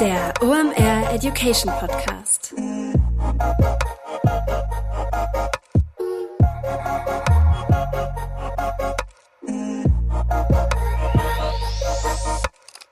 [0.00, 2.54] Der OMR Education Podcast.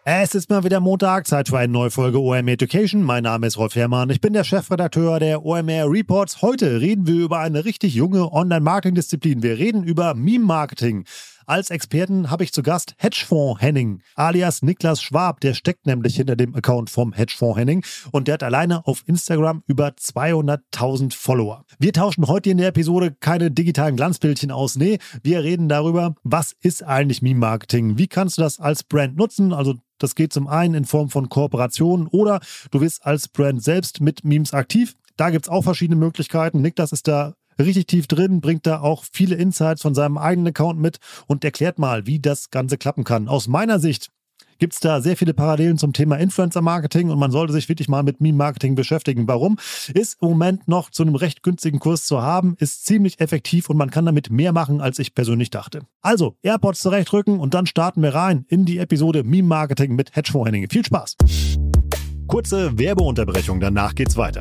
[0.04, 3.02] Es ist mal wieder Montag, Zeit für eine neue Folge OMR Education.
[3.02, 6.42] Mein Name ist Rolf Herrmann, ich bin der Chefredakteur der OMR Reports.
[6.42, 9.44] Heute reden wir über eine richtig junge Online-Marketing-Disziplin.
[9.44, 11.04] Wir reden über Meme-Marketing.
[11.48, 15.38] Als Experten habe ich zu Gast Hedgefonds Henning, alias Niklas Schwab.
[15.38, 19.62] Der steckt nämlich hinter dem Account vom Hedgefonds Henning und der hat alleine auf Instagram
[19.68, 21.64] über 200.000 Follower.
[21.78, 24.74] Wir tauschen heute in der Episode keine digitalen Glanzbildchen aus.
[24.74, 27.96] Nee, wir reden darüber, was ist eigentlich Meme-Marketing?
[27.96, 29.52] Wie kannst du das als Brand nutzen?
[29.52, 32.40] Also das geht zum einen in Form von Kooperationen oder
[32.72, 34.96] du bist als Brand selbst mit Memes aktiv.
[35.16, 36.60] Da gibt es auch verschiedene Möglichkeiten.
[36.60, 40.80] Niklas ist da richtig tief drin, bringt da auch viele Insights von seinem eigenen Account
[40.80, 43.28] mit und erklärt mal, wie das Ganze klappen kann.
[43.28, 44.10] Aus meiner Sicht
[44.58, 48.02] gibt es da sehr viele Parallelen zum Thema Influencer-Marketing und man sollte sich wirklich mal
[48.02, 49.28] mit Meme-Marketing beschäftigen.
[49.28, 49.58] Warum?
[49.92, 53.76] Ist im Moment noch zu einem recht günstigen Kurs zu haben, ist ziemlich effektiv und
[53.76, 55.82] man kann damit mehr machen, als ich persönlich dachte.
[56.00, 60.68] Also, AirPods zurechtrücken und dann starten wir rein in die Episode Meme-Marketing mit Hedgefonds Henning.
[60.70, 61.16] Viel Spaß!
[62.26, 64.40] Kurze Werbeunterbrechung, danach geht's weiter.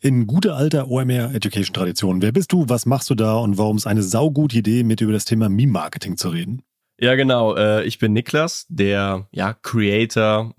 [0.00, 2.22] In guter alter OMR Education Tradition.
[2.22, 5.12] Wer bist du, was machst du da und warum ist eine saugute Idee, mit über
[5.12, 6.62] das Thema Meme Marketing zu reden?
[7.00, 7.54] Ja, genau.
[7.54, 10.54] Äh, ich bin Niklas, der ja, Creator,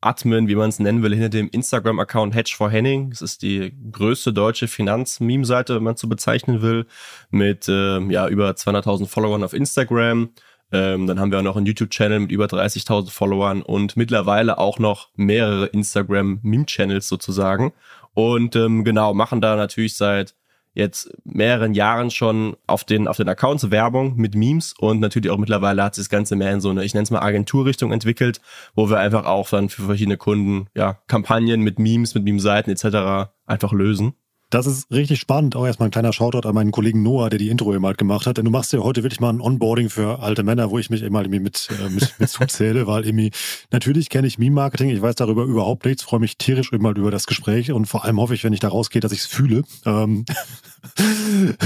[0.00, 3.10] Admin, wie man es nennen will, hinter dem Instagram-Account Hedge for Henning.
[3.10, 6.86] Das ist die größte deutsche Finanz-Meme-Seite, wenn man es so bezeichnen will,
[7.30, 10.30] mit äh, ja, über 200.000 Followern auf Instagram.
[10.72, 14.78] Ähm, dann haben wir auch noch einen YouTube-Channel mit über 30.000 Followern und mittlerweile auch
[14.78, 17.72] noch mehrere Instagram-Meme-Channels sozusagen.
[18.14, 20.34] Und ähm, genau, machen da natürlich seit
[20.74, 25.38] jetzt mehreren Jahren schon auf den, auf den Accounts Werbung mit Memes und natürlich auch
[25.38, 28.40] mittlerweile hat sich das Ganze mehr in so eine, ich nenne es mal Agenturrichtung entwickelt,
[28.74, 33.30] wo wir einfach auch dann für verschiedene Kunden ja Kampagnen mit Memes, mit Meme-Seiten etc.
[33.46, 34.14] einfach lösen.
[34.50, 35.54] Das ist richtig spannend.
[35.54, 38.26] Auch erstmal ein kleiner Shoutout an meinen Kollegen Noah, der die Intro eben halt gemacht
[38.26, 38.36] hat.
[38.36, 41.04] Denn du machst ja heute wirklich mal ein Onboarding für alte Männer, wo ich mich
[41.04, 43.30] eben halt mit, äh, mit, mit zuzähle, weil irgendwie,
[43.70, 47.12] natürlich kenne ich Meme-Marketing, ich weiß darüber überhaupt nichts, freue mich tierisch eben halt über
[47.12, 49.62] das Gespräch und vor allem hoffe ich, wenn ich da rausgehe, dass ich es fühle.
[49.86, 50.24] Ähm,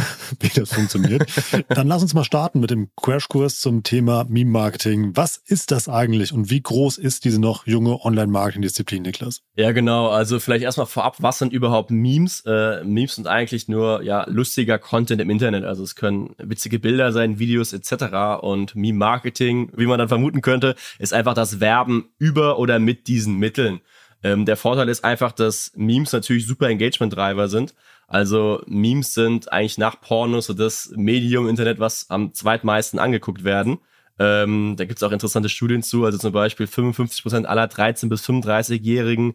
[0.40, 1.24] wie das funktioniert.
[1.68, 5.16] Dann lass uns mal starten mit dem Crashkurs zum Thema Meme-Marketing.
[5.16, 9.40] Was ist das eigentlich und wie groß ist diese noch junge Online-Marketing-Disziplin, Niklas?
[9.56, 10.08] Ja, genau.
[10.08, 12.42] Also vielleicht erstmal vorab, was sind überhaupt Memes?
[12.44, 15.64] Äh, Memes sind eigentlich nur ja lustiger Content im Internet.
[15.64, 18.40] Also es können witzige Bilder sein, Videos etc.
[18.42, 23.38] Und Meme-Marketing, wie man dann vermuten könnte, ist einfach das Werben über oder mit diesen
[23.38, 23.80] Mitteln.
[24.22, 27.74] Ähm, der Vorteil ist einfach, dass Memes natürlich super Engagement-Driver sind.
[28.08, 33.78] Also Memes sind eigentlich nach Pornos so das Medium Internet, was am zweitmeisten angeguckt werden.
[34.18, 36.04] Ähm, da gibt es auch interessante Studien zu.
[36.04, 39.34] Also zum Beispiel 55% aller 13- bis 35-Jährigen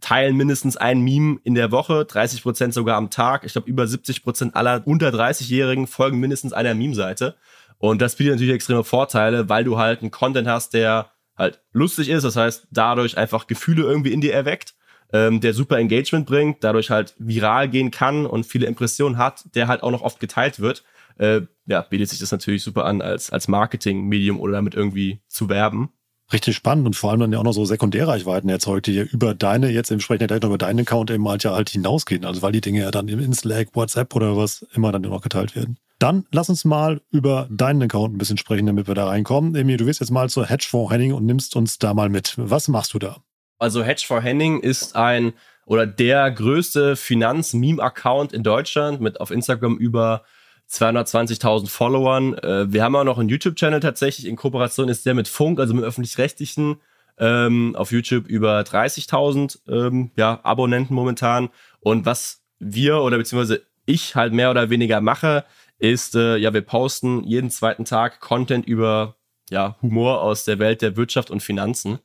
[0.00, 3.44] teilen mindestens ein Meme in der Woche, 30% sogar am Tag.
[3.44, 7.36] Ich glaube, über 70% aller unter 30-Jährigen folgen mindestens einer Meme-Seite.
[7.78, 12.08] Und das bietet natürlich extreme Vorteile, weil du halt einen Content hast, der halt lustig
[12.08, 12.24] ist.
[12.24, 14.74] Das heißt, dadurch einfach Gefühle irgendwie in dir erweckt
[15.12, 19.68] ähm, der super Engagement bringt, dadurch halt viral gehen kann und viele Impressionen hat, der
[19.68, 20.84] halt auch noch oft geteilt wird,
[21.18, 25.48] äh, ja, bietet sich das natürlich super an, als, als Marketing-Medium oder damit irgendwie zu
[25.48, 25.90] werben.
[26.32, 29.34] Richtig spannend und vor allem dann ja auch noch so Sekundärreichweiten erzeugt, die ja über
[29.34, 32.24] deine, jetzt im Sprechen ja gleich noch über deinen Account eben halt ja halt hinausgehen.
[32.24, 35.56] Also weil die Dinge ja dann in Slack, WhatsApp oder was immer dann noch geteilt
[35.56, 35.76] werden.
[35.98, 39.54] Dann lass uns mal über deinen Account ein bisschen sprechen, damit wir da reinkommen.
[39.54, 42.34] Emil, du wirst jetzt mal zur Hedgefonds Henning und nimmst uns da mal mit.
[42.36, 43.18] Was machst du da?
[43.58, 45.34] Also Hedge for Henning ist ein
[45.66, 50.24] oder der größte Finanz-Meme-Account in Deutschland mit auf Instagram über
[50.70, 52.34] 220.000 Followern.
[52.34, 54.26] Äh, wir haben auch noch einen YouTube-Channel tatsächlich.
[54.26, 56.80] In Kooperation ist der mit Funk, also mit öffentlich-rechtlichen
[57.18, 61.50] ähm, auf YouTube über 30.000 ähm, ja, Abonnenten momentan.
[61.80, 65.44] Und was wir oder beziehungsweise ich halt mehr oder weniger mache,
[65.78, 69.16] ist, äh, ja, wir posten jeden zweiten Tag Content über
[69.50, 71.98] ja, Humor aus der Welt der Wirtschaft und Finanzen.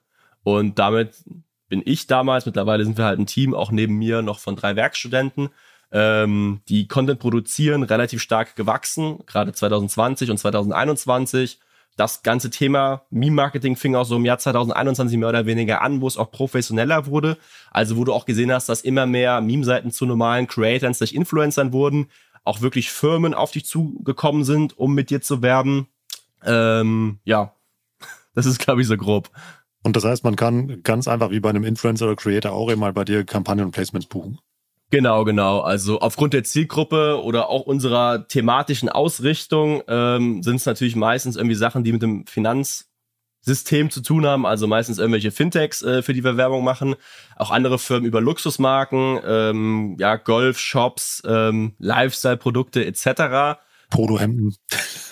[0.44, 1.23] Und damit
[1.67, 4.75] bin ich damals, mittlerweile sind wir halt ein Team, auch neben mir noch von drei
[4.75, 5.50] Werkstudenten,
[5.95, 11.59] ähm, die Content produzieren, relativ stark gewachsen, gerade 2020 und 2021
[11.95, 16.07] das ganze Thema Meme-Marketing fing auch so im Jahr 2021 mehr oder weniger an, wo
[16.07, 17.38] es auch professioneller wurde.
[17.71, 21.71] Also wo du auch gesehen hast, dass immer mehr Meme-Seiten zu normalen Creatern, sich Influencern
[21.71, 22.07] wurden,
[22.44, 25.88] auch wirklich Firmen auf dich zugekommen sind, um mit dir zu werben.
[26.45, 27.53] Ähm, ja,
[28.36, 29.30] das ist, glaube ich, so grob.
[29.81, 32.91] Und das heißt, man kann ganz einfach wie bei einem Influencer oder Creator auch immer
[32.91, 34.39] bei dir Kampagnen und Placements buchen.
[34.95, 35.59] Genau, genau.
[35.59, 41.57] Also aufgrund der Zielgruppe oder auch unserer thematischen Ausrichtung ähm, sind es natürlich meistens irgendwie
[41.57, 44.45] Sachen, die mit dem Finanzsystem zu tun haben.
[44.45, 46.95] Also meistens irgendwelche Fintechs, äh, für die wir Werbung machen.
[47.36, 53.59] Auch andere Firmen über Luxusmarken, ähm, ja, Golf-Shops, ähm, Lifestyle-Produkte etc.
[53.90, 54.56] Polohemden.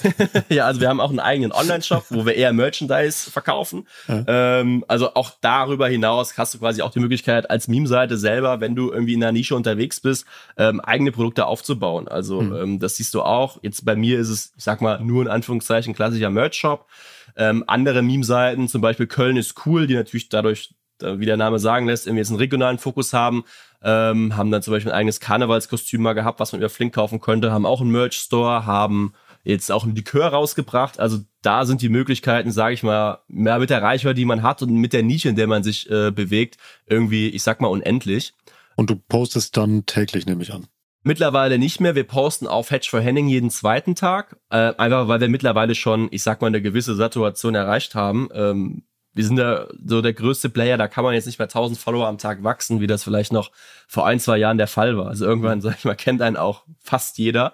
[0.50, 3.88] ja, also wir haben auch einen eigenen Online-Shop, wo wir eher Merchandise verkaufen.
[4.08, 4.24] Ja.
[4.28, 8.76] Ähm, also auch darüber hinaus hast du quasi auch die Möglichkeit, als Meme-Seite selber, wenn
[8.76, 10.26] du irgendwie in einer Nische unterwegs bist,
[10.58, 12.08] ähm, eigene Produkte aufzubauen.
[12.08, 12.56] Also mhm.
[12.56, 13.60] ähm, das siehst du auch.
[13.62, 16.88] Jetzt bei mir ist es, ich sag mal, nur in Anführungszeichen klassischer Merch-Shop.
[17.36, 21.88] Ähm, andere Meme-Seiten, zum Beispiel Köln ist cool, die natürlich dadurch wie der Name sagen
[21.88, 23.44] lässt, irgendwie jetzt einen regionalen Fokus haben,
[23.84, 27.20] ähm, haben dann zum Beispiel ein eigenes Karnevalskostüm mal gehabt, was man über Flink kaufen
[27.20, 29.14] könnte, haben auch einen Merch-Store, haben
[29.44, 31.00] jetzt auch ein Likör rausgebracht.
[31.00, 34.62] Also da sind die Möglichkeiten, sage ich mal, mehr mit der Reichweite, die man hat
[34.62, 38.34] und mit der Nische, in der man sich äh, bewegt, irgendwie, ich sag mal, unendlich.
[38.76, 40.68] Und du postest dann täglich, nehme ich an.
[41.04, 41.96] Mittlerweile nicht mehr.
[41.96, 44.38] Wir posten auf Hedge for Henning jeden zweiten Tag.
[44.50, 48.30] Äh, einfach weil wir mittlerweile schon, ich sag mal, eine gewisse Saturation erreicht haben.
[48.34, 51.80] Ähm, wir sind da so der größte Player, da kann man jetzt nicht mehr 1000
[51.80, 53.52] Follower am Tag wachsen, wie das vielleicht noch
[53.88, 55.08] vor ein, zwei Jahren der Fall war.
[55.08, 57.54] Also irgendwann, sag ich mal, kennt einen auch fast jeder.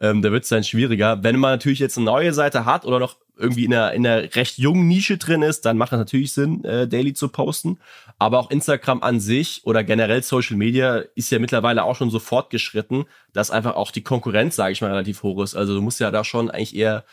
[0.00, 1.22] Ähm, da wird es dann schwieriger.
[1.22, 4.34] Wenn man natürlich jetzt eine neue Seite hat oder noch irgendwie in einer, in einer
[4.34, 7.78] recht jungen Nische drin ist, dann macht es natürlich Sinn, äh, daily zu posten.
[8.18, 12.18] Aber auch Instagram an sich oder generell Social Media ist ja mittlerweile auch schon so
[12.18, 15.54] fortgeschritten, dass einfach auch die Konkurrenz, sage ich mal, relativ hoch ist.
[15.54, 17.04] Also du musst ja da schon eigentlich eher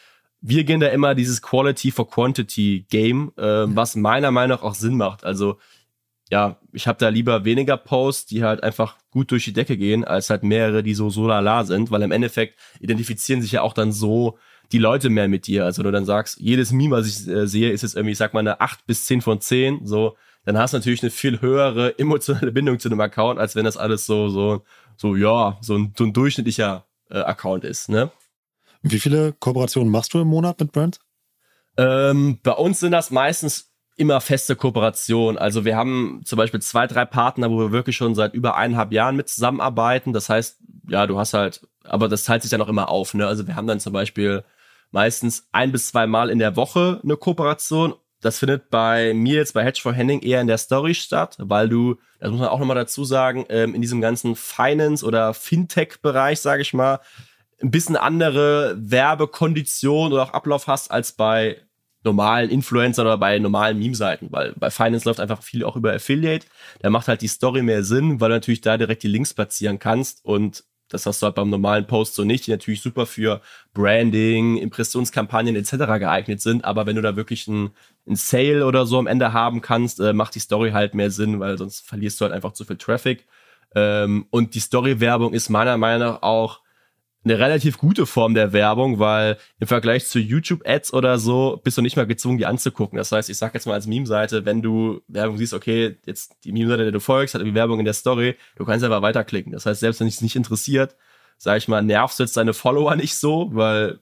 [0.42, 4.76] wir gehen da immer dieses Quality for Quantity Game, äh, was meiner Meinung nach auch
[4.76, 5.24] Sinn macht.
[5.24, 5.58] Also
[6.30, 10.04] ja, ich habe da lieber weniger Posts, die halt einfach gut durch die Decke gehen,
[10.04, 13.74] als halt mehrere, die so so lala sind, weil im Endeffekt identifizieren sich ja auch
[13.74, 14.38] dann so
[14.72, 15.64] die Leute mehr mit dir.
[15.64, 18.18] Also wenn du dann sagst, jedes Meme, was ich äh, sehe, ist jetzt irgendwie, ich
[18.18, 21.42] sag mal, eine 8 bis 10 von 10, so, dann hast du natürlich eine viel
[21.42, 24.64] höhere emotionale Bindung zu einem Account, als wenn das alles so, so,
[24.98, 28.12] so, ja, so ein, so ein durchschnittlicher äh, Account ist, ne?
[28.92, 31.00] Wie viele Kooperationen machst du im Monat mit Brands?
[31.78, 35.38] Ähm, bei uns sind das meistens immer feste Kooperationen.
[35.38, 38.92] Also wir haben zum Beispiel zwei, drei Partner, wo wir wirklich schon seit über eineinhalb
[38.92, 40.14] Jahren mit zusammenarbeiten.
[40.14, 43.14] Das heißt, ja, du hast halt, aber das teilt sich dann auch immer auf.
[43.14, 43.26] Ne?
[43.28, 44.44] Also wir haben dann zum Beispiel
[44.92, 47.96] meistens ein bis zwei Mal in der Woche eine Kooperation.
[48.22, 51.70] Das findet bei mir jetzt bei Hedge for Henning eher in der Story statt, weil
[51.70, 56.40] du, das muss man auch nochmal dazu sagen, ähm, in diesem ganzen Finance- oder Fintech-Bereich,
[56.40, 57.00] sage ich mal,
[57.62, 61.58] ein bisschen andere Werbekondition oder auch Ablauf hast als bei
[62.04, 66.46] normalen Influencern oder bei normalen Meme-Seiten, weil bei Finance läuft einfach viel auch über Affiliate.
[66.80, 69.80] Da macht halt die Story mehr Sinn, weil du natürlich da direkt die Links platzieren
[69.80, 73.42] kannst und das hast du halt beim normalen Post so nicht, die natürlich super für
[73.74, 75.72] Branding, Impressionskampagnen etc.
[76.00, 76.64] geeignet sind.
[76.64, 77.72] Aber wenn du da wirklich ein,
[78.08, 81.40] ein Sale oder so am Ende haben kannst, äh, macht die Story halt mehr Sinn,
[81.40, 83.26] weil sonst verlierst du halt einfach zu viel Traffic.
[83.76, 86.62] Ähm, und die Story-Werbung ist meiner Meinung nach auch
[87.24, 91.82] eine relativ gute Form der Werbung, weil im Vergleich zu YouTube-Ads oder so bist du
[91.82, 92.98] nicht mal gezwungen, die anzugucken.
[92.98, 96.52] Das heißt, ich sag jetzt mal als Meme-Seite, wenn du Werbung siehst, okay, jetzt die
[96.52, 99.52] Meme-Seite, der du folgst, hat irgendwie Werbung in der Story, du kannst einfach weiterklicken.
[99.52, 100.96] Das heißt, selbst wenn dich nicht interessiert,
[101.38, 104.00] sag ich mal, nervst du jetzt deine Follower nicht so, weil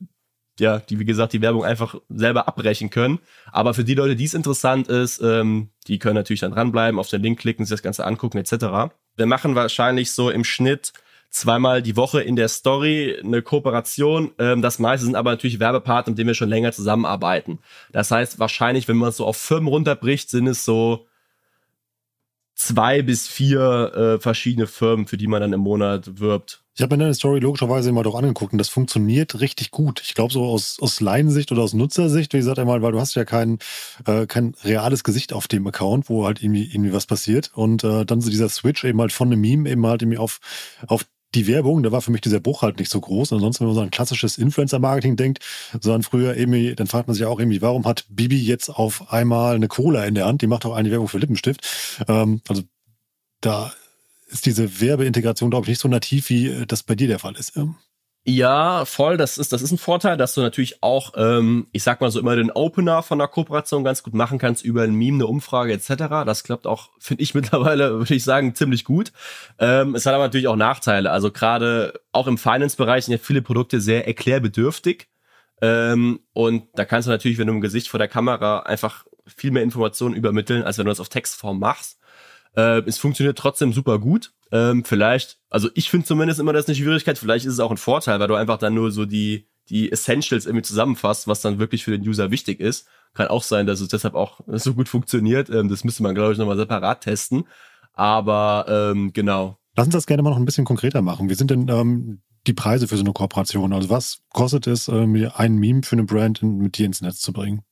[0.60, 3.20] ja, die, wie gesagt, die Werbung einfach selber abbrechen können.
[3.52, 7.10] Aber für die Leute, die es interessant ist, ähm, die können natürlich dann dranbleiben, auf
[7.10, 8.94] den Link klicken, sich das Ganze angucken, etc.
[9.18, 10.94] Wir machen wahrscheinlich so im Schnitt
[11.30, 14.32] zweimal die Woche in der Story eine Kooperation.
[14.40, 17.60] Ähm, das meiste sind aber natürlich Werbepartner, mit denen wir schon länger zusammenarbeiten.
[17.92, 21.06] Das heißt, wahrscheinlich, wenn man es so auf Firmen runterbricht, sind es so
[22.56, 26.64] zwei bis vier äh, verschiedene Firmen, für die man dann im Monat wirbt.
[26.78, 30.02] Ich habe mir deine Story logischerweise immer doch angeguckt und das funktioniert richtig gut.
[30.04, 33.16] Ich glaube, so aus, aus Laiensicht oder aus Nutzersicht, wie gesagt einmal, weil du hast
[33.16, 33.60] ja kein,
[34.06, 37.52] äh, kein reales Gesicht auf dem Account, wo halt irgendwie, irgendwie was passiert.
[37.54, 40.40] Und äh, dann so dieser Switch eben halt von einem Meme eben halt irgendwie auf,
[40.88, 41.06] auf
[41.36, 43.34] die Werbung, da war für mich dieser Bruch halt nicht so groß.
[43.34, 45.40] Ansonsten, wenn man so ein klassisches Influencer-Marketing denkt,
[45.80, 49.56] sondern früher irgendwie, dann fragt man sich auch irgendwie, warum hat Bibi jetzt auf einmal
[49.56, 50.42] eine Cola in der Hand?
[50.42, 52.06] Die macht auch eine Werbung für Lippenstift.
[52.08, 52.64] Ähm, also
[53.42, 53.72] da
[54.28, 57.56] ist diese Werbeintegration, glaube ich, nicht so nativ, wie das bei dir der Fall ist.
[58.28, 59.18] Ja, voll.
[59.18, 62.20] Das ist, das ist ein Vorteil, dass du natürlich auch, ähm, ich sag mal so
[62.20, 65.74] immer den Opener von der Kooperation ganz gut machen kannst über ein Meme, eine Umfrage
[65.74, 66.26] etc.
[66.26, 69.12] Das klappt auch, finde ich mittlerweile, würde ich sagen, ziemlich gut.
[69.60, 71.12] Ähm, es hat aber natürlich auch Nachteile.
[71.12, 75.08] Also gerade auch im Finance-Bereich sind ja viele Produkte sehr erklärbedürftig.
[75.62, 79.52] Ähm, und da kannst du natürlich, wenn du im Gesicht vor der Kamera einfach viel
[79.52, 82.00] mehr Informationen übermitteln, als wenn du das auf Textform machst.
[82.56, 84.32] Äh, es funktioniert trotzdem super gut.
[84.52, 87.78] Ähm, vielleicht, also ich finde zumindest immer das eine Schwierigkeit, vielleicht ist es auch ein
[87.78, 91.84] Vorteil, weil du einfach dann nur so die, die Essentials irgendwie zusammenfasst, was dann wirklich
[91.84, 92.88] für den User wichtig ist.
[93.14, 95.50] Kann auch sein, dass es deshalb auch so gut funktioniert.
[95.50, 97.48] Ähm, das müsste man, glaube ich, nochmal separat testen.
[97.94, 99.58] Aber ähm, genau.
[99.76, 101.30] Lass uns das gerne mal noch ein bisschen konkreter machen.
[101.30, 103.74] Wie sind denn ähm, die Preise für so eine Kooperation?
[103.74, 107.34] Also was kostet es, ähm, ein Meme für eine Brand mit dir ins Netz zu
[107.34, 107.64] bringen?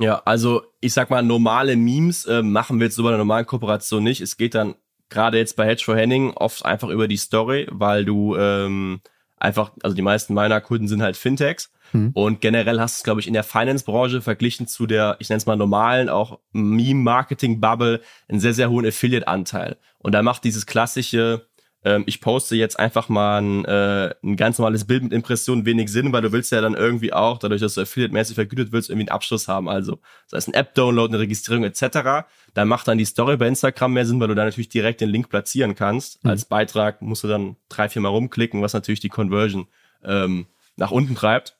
[0.00, 3.46] Ja, also ich sag mal, normale Memes äh, machen wir jetzt so bei einer normalen
[3.46, 4.20] Kooperation nicht.
[4.20, 4.74] Es geht dann
[5.10, 9.00] gerade jetzt bei Hedge for Henning oft einfach über die Story, weil du ähm,
[9.36, 11.70] einfach, also die meisten meiner Kunden sind halt Fintechs.
[11.92, 12.10] Mhm.
[12.14, 15.38] Und generell hast du es, glaube ich, in der Finance-Branche verglichen zu der, ich nenne
[15.38, 19.76] es mal normalen, auch Meme-Marketing-Bubble, einen sehr, sehr hohen Affiliate-Anteil.
[19.98, 21.48] Und da macht dieses klassische,
[21.82, 25.90] ähm, ich poste jetzt einfach mal ein, äh, ein ganz normales Bild mit Impressionen wenig
[25.90, 29.08] Sinn, weil du willst ja dann irgendwie auch, dadurch, dass du Affiliate-mäßig vergütet willst, irgendwie
[29.08, 29.68] einen Abschluss haben.
[29.68, 32.28] Also, das heißt ein App-Download, eine Registrierung etc.
[32.52, 35.08] Dann macht dann die Story bei Instagram mehr Sinn, weil du da natürlich direkt den
[35.08, 36.22] Link platzieren kannst.
[36.22, 36.30] Mhm.
[36.30, 39.66] Als Beitrag musst du dann drei, vier Mal rumklicken, was natürlich die Conversion
[40.04, 40.46] ähm,
[40.76, 41.56] nach unten treibt.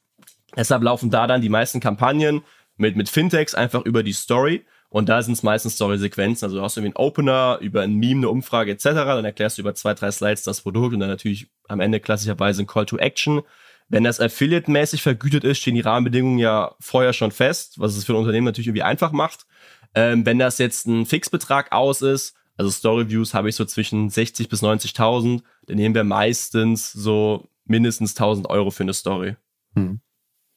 [0.56, 2.42] Deshalb laufen da dann die meisten Kampagnen
[2.76, 4.64] mit, mit Fintechs einfach über die Story.
[4.90, 6.44] Und da sind es meistens Story-Sequenzen.
[6.44, 8.84] Also du hast irgendwie einen Opener, über ein Meme, eine Umfrage etc.
[8.84, 12.62] Dann erklärst du über zwei, drei Slides das Produkt und dann natürlich am Ende klassischerweise
[12.62, 13.42] ein Call to Action.
[13.88, 18.12] Wenn das Affiliate-mäßig vergütet ist, stehen die Rahmenbedingungen ja vorher schon fest, was es für
[18.12, 19.46] ein Unternehmen natürlich irgendwie einfach macht.
[19.94, 24.48] Ähm, wenn das jetzt ein Fixbetrag aus ist, also Story-Views habe ich so zwischen 60
[24.48, 29.36] bis 90.000, dann nehmen wir meistens so mindestens 1000 Euro für eine Story.
[29.74, 30.00] Hm.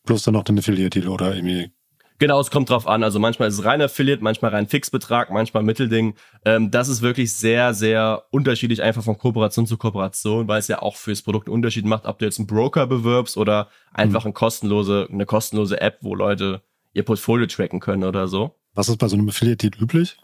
[0.05, 1.71] Plus dann noch den Affiliate-Deal oder irgendwie
[2.19, 3.03] Genau, es kommt drauf an.
[3.03, 6.15] Also manchmal ist es rein Affiliate, manchmal rein Fixbetrag, manchmal Mittelding.
[6.45, 10.81] Ähm, das ist wirklich sehr, sehr unterschiedlich einfach von Kooperation zu Kooperation, weil es ja
[10.81, 14.27] auch fürs Produkt einen Unterschied macht, ob du jetzt einen Broker bewirbst oder einfach mhm.
[14.27, 16.61] eine kostenlose, eine kostenlose App, wo Leute
[16.93, 18.55] ihr Portfolio tracken können oder so.
[18.73, 20.17] Was ist bei so einem Affiliate-Deal üblich?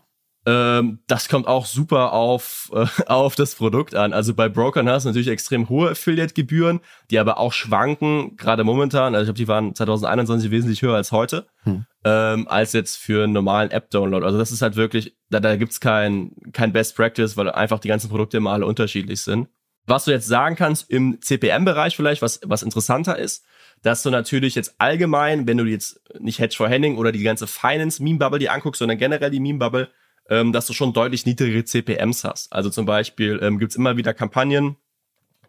[0.49, 4.13] Ähm, das kommt auch super auf, äh, auf das Produkt an.
[4.13, 6.79] Also bei Brokern hast du natürlich extrem hohe Affiliate-Gebühren,
[7.11, 9.13] die aber auch schwanken, gerade momentan.
[9.13, 11.85] Also ich glaube, die waren 2021 wesentlich höher als heute, hm.
[12.03, 14.25] ähm, als jetzt für einen normalen App-Download.
[14.25, 17.89] Also das ist halt wirklich, da, da gibt's kein, kein Best Practice, weil einfach die
[17.89, 19.49] ganzen Produkte immer alle unterschiedlich sind.
[19.85, 23.45] Was du jetzt sagen kannst im CPM-Bereich vielleicht, was, was interessanter ist,
[23.83, 27.45] dass du natürlich jetzt allgemein, wenn du jetzt nicht Hedge for Henning oder die ganze
[27.45, 29.89] Finance-Meme-Bubble die anguckst, sondern generell die Meme-Bubble,
[30.29, 32.53] ähm, dass du schon deutlich niedrigere CPMs hast.
[32.53, 34.77] Also zum Beispiel ähm, gibt immer wieder Kampagnen,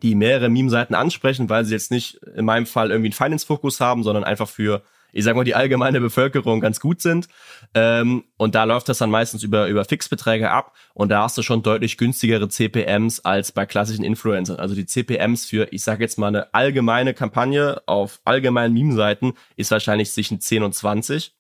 [0.02, 4.02] die mehrere Meme-Seiten ansprechen, weil sie jetzt nicht in meinem Fall irgendwie einen Finance-Fokus haben,
[4.02, 4.82] sondern einfach für,
[5.12, 7.28] ich sag mal, die allgemeine Bevölkerung ganz gut sind.
[7.74, 11.42] Ähm, und da läuft das dann meistens über, über Fixbeträge ab und da hast du
[11.42, 14.56] schon deutlich günstigere CPMs als bei klassischen Influencern.
[14.56, 19.70] Also die CPMs für, ich sag jetzt mal, eine allgemeine Kampagne auf allgemeinen Meme-Seiten ist
[19.70, 21.34] wahrscheinlich zwischen 10 und 20,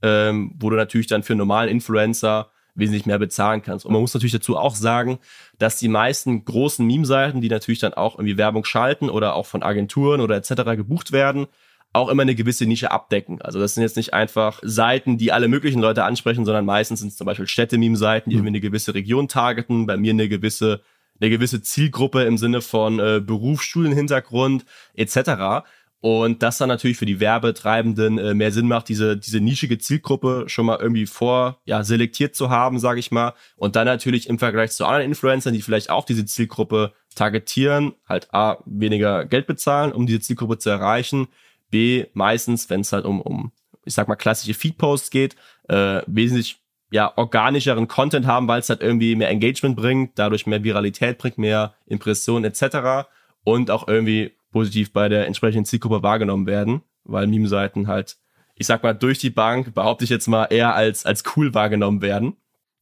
[0.00, 3.84] ähm, wo du natürlich dann für einen normalen Influencer wesentlich mehr bezahlen kannst.
[3.84, 5.18] Und man muss natürlich dazu auch sagen,
[5.58, 9.62] dass die meisten großen Meme-Seiten, die natürlich dann auch irgendwie Werbung schalten oder auch von
[9.62, 10.76] Agenturen oder etc.
[10.76, 11.46] gebucht werden,
[11.92, 13.40] auch immer eine gewisse Nische abdecken.
[13.40, 17.08] Also das sind jetzt nicht einfach Seiten, die alle möglichen Leute ansprechen, sondern meistens sind
[17.08, 18.40] es zum Beispiel Städte-Meme-Seiten, die mhm.
[18.40, 20.82] irgendwie eine gewisse Region targeten, bei mir eine gewisse
[21.18, 25.64] eine gewisse Zielgruppe im Sinne von äh, Berufsschulenhintergrund etc.
[26.00, 30.44] Und das dann natürlich für die Werbetreibenden äh, mehr Sinn macht, diese, diese nischige Zielgruppe
[30.46, 33.32] schon mal irgendwie vor, ja, selektiert zu haben, sage ich mal.
[33.56, 38.32] Und dann natürlich im Vergleich zu anderen Influencern, die vielleicht auch diese Zielgruppe targetieren, halt
[38.32, 41.28] A, weniger Geld bezahlen, um diese Zielgruppe zu erreichen.
[41.70, 43.52] B, meistens, wenn es halt um, um,
[43.84, 45.34] ich sag mal, klassische Feedposts geht,
[45.68, 46.60] äh, wesentlich
[46.90, 51.38] ja, organischeren Content haben, weil es halt irgendwie mehr Engagement bringt, dadurch mehr Viralität bringt,
[51.38, 53.08] mehr Impressionen etc.
[53.42, 58.16] Und auch irgendwie positiv bei der entsprechenden Zielgruppe wahrgenommen werden, weil Meme-Seiten halt,
[58.54, 62.00] ich sag mal, durch die Bank, behaupte ich jetzt mal, eher als, als cool wahrgenommen
[62.00, 62.36] werden.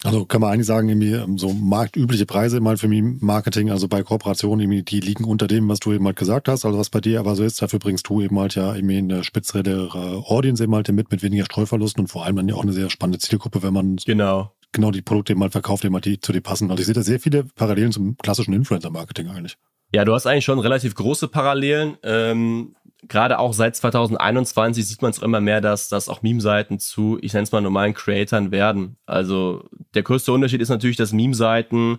[0.05, 4.05] Also kann man eigentlich sagen, irgendwie ähm, so marktübliche Preise mal für Meme-Marketing, also bei
[4.05, 7.01] Kooperationen, irgendwie, die liegen unter dem, was du eben halt gesagt hast, also was bei
[7.01, 9.91] dir aber so ist, dafür bringst du eben halt ja irgendwie eine spitzere
[10.29, 12.89] Audience eben halt mit, mit weniger Streuverlusten und vor allem dann ja auch eine sehr
[12.89, 16.33] spannende Zielgruppe, wenn man genau, genau die Produkte eben halt verkauft, eben halt die zu
[16.33, 16.71] dir passen.
[16.71, 19.57] Also ich sehe da sehr viele Parallelen zum klassischen Influencer-Marketing eigentlich.
[19.93, 21.97] Ja, du hast eigentlich schon relativ große Parallelen.
[22.03, 22.75] Ähm,
[23.07, 27.35] Gerade auch seit 2021 sieht man es immer mehr, dass, dass auch Meme-Seiten zu, ich
[27.35, 28.97] nenne es mal normalen Creatoren werden.
[29.05, 31.99] Also der größte Unterschied ist natürlich, dass Meme-Seiten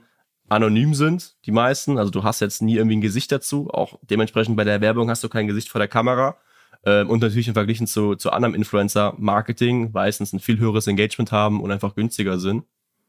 [0.50, 1.98] anonym sind, die meisten.
[1.98, 3.70] Also du hast jetzt nie irgendwie ein Gesicht dazu.
[3.72, 6.38] Auch dementsprechend bei der Werbung hast du kein Gesicht vor der Kamera.
[6.86, 11.62] Ähm, und natürlich im Vergleich zu, zu anderem Influencer-Marketing meistens ein viel höheres Engagement haben
[11.62, 12.64] und einfach günstiger sind.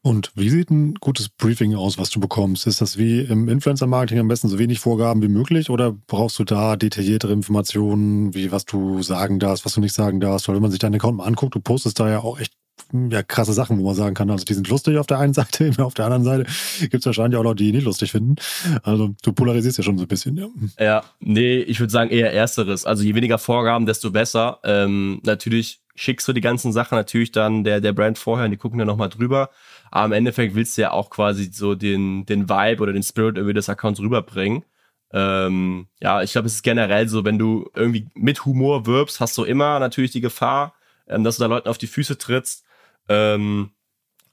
[0.07, 2.65] Und wie sieht ein gutes Briefing aus, was du bekommst?
[2.65, 6.45] Ist das wie im Influencer-Marketing am besten so wenig Vorgaben wie möglich oder brauchst du
[6.45, 10.47] da detailliertere Informationen, wie was du sagen darfst, was du nicht sagen darfst?
[10.47, 12.53] Weil wenn man sich deinen Account mal anguckt, du postest da ja auch echt
[12.93, 15.73] ja, krasse Sachen, wo man sagen kann, also die sind lustig auf der einen Seite,
[15.79, 16.45] auf der anderen Seite
[16.79, 18.35] gibt es wahrscheinlich auch Leute, die nicht lustig finden.
[18.83, 20.47] Also du polarisierst ja schon so ein bisschen, ja.
[20.79, 22.85] Ja, nee, ich würde sagen eher ersteres.
[22.85, 24.59] Also je weniger Vorgaben, desto besser.
[24.63, 28.57] Ähm, natürlich schickst du die ganzen Sachen natürlich dann der, der Brand vorher und die
[28.57, 29.49] gucken dann nochmal drüber.
[29.91, 33.37] Aber im Endeffekt willst du ja auch quasi so den, den Vibe oder den Spirit
[33.37, 34.63] irgendwie des Accounts rüberbringen.
[35.13, 39.37] Ähm, ja, ich glaube, es ist generell so, wenn du irgendwie mit Humor wirbst, hast
[39.37, 40.73] du immer natürlich die Gefahr,
[41.07, 42.65] ähm, dass du da Leuten auf die Füße trittst.
[43.07, 43.71] Ähm,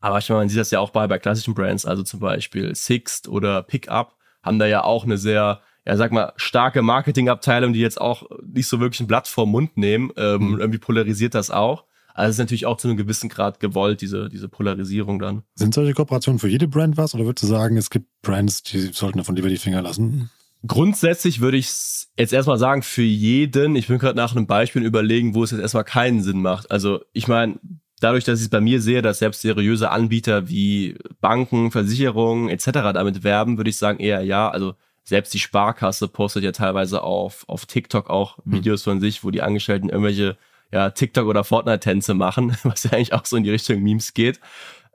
[0.00, 2.74] aber ich meine, man sieht das ja auch bei, bei klassischen Brands, also zum Beispiel
[2.74, 7.80] Sixt oder Pickup, haben da ja auch eine sehr, ja, sag mal, starke Marketingabteilung, die
[7.80, 10.12] jetzt auch nicht so wirklich ein Blatt vor Mund nehmen.
[10.16, 10.60] Ähm, mhm.
[10.60, 11.84] Irgendwie polarisiert das auch.
[12.14, 15.42] Also es ist natürlich auch zu einem gewissen Grad gewollt, diese, diese Polarisierung dann.
[15.56, 17.14] Sind solche Kooperationen für jede Brand was?
[17.14, 20.30] Oder würdest du sagen, es gibt Brands, die sollten davon lieber die Finger lassen?
[20.66, 24.84] Grundsätzlich würde ich es jetzt erstmal sagen, für jeden, ich bin gerade nach einem Beispiel
[24.84, 26.70] überlegen, wo es jetzt erstmal keinen Sinn macht.
[26.70, 27.58] Also ich meine,
[28.00, 32.70] dadurch, dass ich es bei mir sehe, dass selbst seriöse Anbieter wie Banken, Versicherungen etc.
[32.94, 34.48] damit werben, würde ich sagen eher ja.
[34.48, 38.52] Also selbst die Sparkasse postet ja teilweise auf, auf TikTok auch hm.
[38.52, 40.36] Videos von sich, wo die Angestellten irgendwelche
[40.74, 44.40] ja, TikTok oder Fortnite-Tänze machen, was ja eigentlich auch so in die Richtung Memes geht,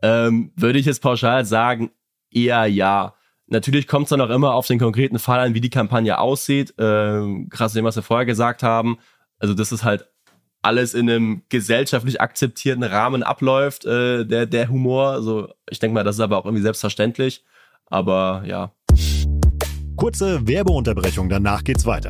[0.04, 1.92] ähm, würde ich jetzt pauschal sagen,
[2.30, 3.16] eher ja.
[3.48, 6.74] Natürlich kommt es dann auch immer auf den konkreten Fall an, wie die Kampagne aussieht.
[6.78, 9.00] Ähm, krass, dem, was wir vorher gesagt haben.
[9.40, 10.08] Also, das ist halt
[10.62, 15.12] alles in einem gesellschaftlich akzeptierten Rahmen abläuft, äh, der, der Humor.
[15.12, 17.44] Also, ich denke mal, das ist aber auch irgendwie selbstverständlich.
[17.86, 18.74] Aber ja.
[19.96, 22.10] Kurze Werbeunterbrechung, danach geht's weiter.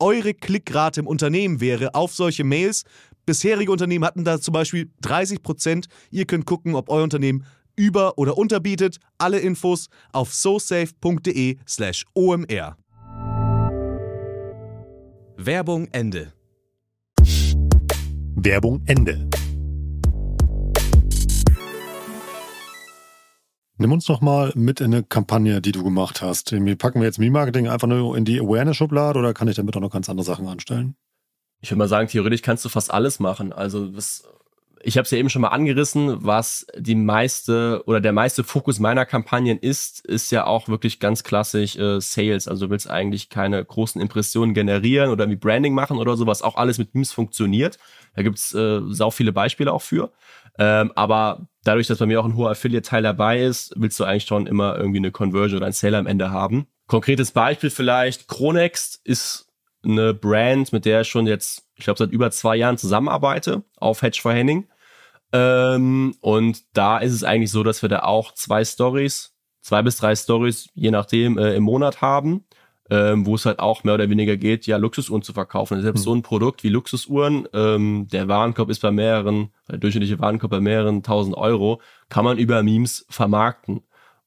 [0.00, 2.84] eure Klickrate im Unternehmen wäre auf solche Mails.
[3.26, 5.86] Bisherige Unternehmen hatten da zum Beispiel 30 Prozent.
[6.10, 7.44] Ihr könnt gucken, ob euer Unternehmen
[7.76, 8.98] über- oder unterbietet.
[9.18, 12.76] Alle Infos auf sosafe.de/slash omr.
[15.36, 16.32] Werbung Ende.
[18.36, 19.28] Werbung Ende.
[23.80, 26.54] Nimm uns doch mal mit in eine Kampagne, die du gemacht hast.
[26.76, 29.90] Packen wir jetzt Me-Marketing einfach nur in die Awareness-Schublade oder kann ich damit auch noch
[29.90, 30.96] ganz andere Sachen anstellen?
[31.62, 33.54] Ich würde mal sagen, theoretisch kannst du fast alles machen.
[33.54, 34.28] Also das,
[34.82, 38.80] ich habe es ja eben schon mal angerissen, was die meiste oder der meiste Fokus
[38.80, 42.48] meiner Kampagnen ist, ist ja auch wirklich ganz klassisch äh, Sales.
[42.48, 46.42] Also du willst eigentlich keine großen Impressionen generieren oder wie Branding machen oder so, was
[46.42, 47.78] auch alles mit Memes funktioniert.
[48.14, 50.12] Da gibt's äh, sau viele Beispiele auch für.
[50.58, 54.24] Ähm, aber dadurch, dass bei mir auch ein hoher Affiliate-Teil dabei ist, willst du eigentlich
[54.24, 56.66] schon immer irgendwie eine Conversion oder ein Sale am Ende haben.
[56.86, 59.46] Konkretes Beispiel vielleicht, Chronext ist
[59.84, 64.02] eine Brand, mit der ich schon jetzt, ich glaube, seit über zwei Jahren zusammenarbeite auf
[64.02, 64.68] Hedge for Henning.
[65.32, 69.96] Ähm, und da ist es eigentlich so, dass wir da auch zwei Stories, zwei bis
[69.96, 72.44] drei Stories, je nachdem, äh, im Monat haben
[72.90, 75.80] ähm, wo es halt auch mehr oder weniger geht, ja, Luxusuhren zu verkaufen.
[75.80, 76.04] Selbst mhm.
[76.04, 80.60] so ein Produkt wie Luxusuhren, ähm, der Warenkorb ist bei mehreren, der durchschnittliche Warenkorb bei
[80.60, 83.82] mehreren tausend Euro, kann man über Memes vermarkten.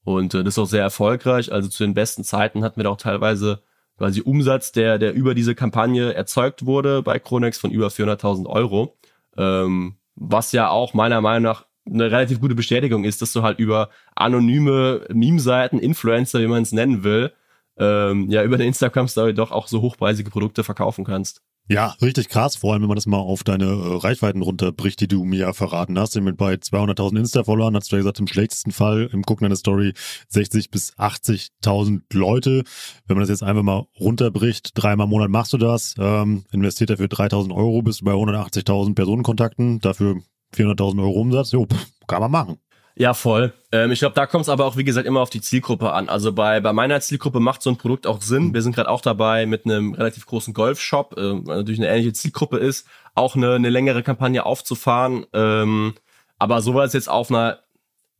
[0.06, 1.52] Und äh, das ist auch sehr erfolgreich.
[1.52, 3.62] Also zu den besten Zeiten hatten wir da auch teilweise
[3.97, 8.97] quasi Umsatz, der, der über diese Kampagne erzeugt wurde bei Chronex von über 400.000 Euro.
[9.38, 13.60] Ähm, was ja auch meiner Meinung nach eine relativ gute Bestätigung ist, dass du halt
[13.60, 17.34] über anonyme Meme-Seiten, Influencer, wie man es nennen will,
[17.78, 21.42] ähm, ja über eine Instagram-Story doch auch so hochpreisige Produkte verkaufen kannst.
[21.70, 25.08] Ja, richtig krass, vor allem wenn man das mal auf deine äh, Reichweiten runterbricht, die
[25.08, 26.20] du mir ja verraten hast.
[26.20, 29.94] Mit bei 200.000 Insta-Followern hast du ja gesagt, im schlechtesten Fall im Gucken deiner Story
[30.28, 32.64] 60 bis 80.000 Leute.
[33.08, 36.90] Wenn man das jetzt einfach mal runterbricht, dreimal im Monat machst du das, ähm, investiert
[36.90, 40.18] dafür 3.000 Euro, bist du bei 180.000 Personenkontakten, dafür
[40.54, 41.54] 400.000 Euro Umsatz.
[41.54, 41.66] Jo,
[42.08, 42.58] kann man machen.
[42.96, 43.54] Ja, voll.
[43.72, 46.10] Ähm, ich glaube, da kommt es aber auch, wie gesagt, immer auf die Zielgruppe an.
[46.10, 48.54] Also bei, bei meiner Zielgruppe macht so ein Produkt auch Sinn.
[48.54, 52.58] Wir sind gerade auch dabei mit einem relativ großen Golfshop, äh, natürlich eine ähnliche Zielgruppe
[52.58, 55.26] ist, auch eine, eine längere Kampagne aufzufahren.
[55.34, 55.96] Ähm,
[56.38, 57.60] aber sowas jetzt auf einer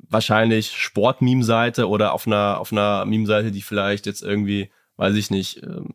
[0.10, 5.62] wahrscheinlich Sport-Meme-Seite oder auf einer, auf einer Meme-Seite, die vielleicht jetzt irgendwie, weiß ich nicht,
[5.62, 5.94] ähm,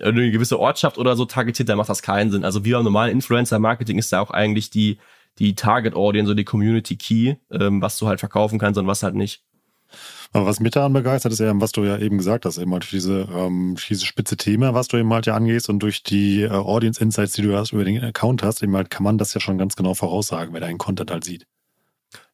[0.00, 2.44] eine gewisse Ortschaft oder so targetiert, da macht das keinen Sinn.
[2.44, 4.98] Also wie beim normalen Influencer-Marketing ist da auch eigentlich die,
[5.38, 9.02] die Target Audience so die Community Key, ähm, was du halt verkaufen kannst und was
[9.02, 9.42] halt nicht.
[10.32, 12.90] Aber was mich daran begeistert, ist eben, was du ja eben gesagt hast, eben halt
[12.90, 16.50] diese, ähm, diese spitze Thema, was du eben halt ja angehst und durch die äh,
[16.50, 19.40] Audience Insights, die du hast, über den Account hast, eben halt kann man das ja
[19.40, 21.46] schon ganz genau voraussagen, wer deinen Content halt sieht.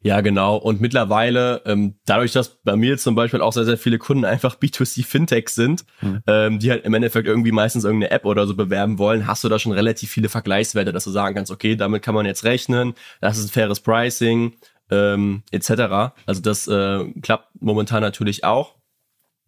[0.01, 0.57] Ja, genau.
[0.57, 4.57] Und mittlerweile, ähm, dadurch, dass bei mir zum Beispiel auch sehr, sehr viele Kunden einfach
[4.57, 6.23] B2C-Fintechs sind, mhm.
[6.27, 9.49] ähm, die halt im Endeffekt irgendwie meistens irgendeine App oder so bewerben wollen, hast du
[9.49, 12.95] da schon relativ viele Vergleichswerte, dass du sagen kannst, okay, damit kann man jetzt rechnen,
[13.21, 14.55] das ist ein faires Pricing,
[14.91, 16.13] ähm, etc.
[16.27, 18.78] Also das äh, klappt momentan natürlich auch.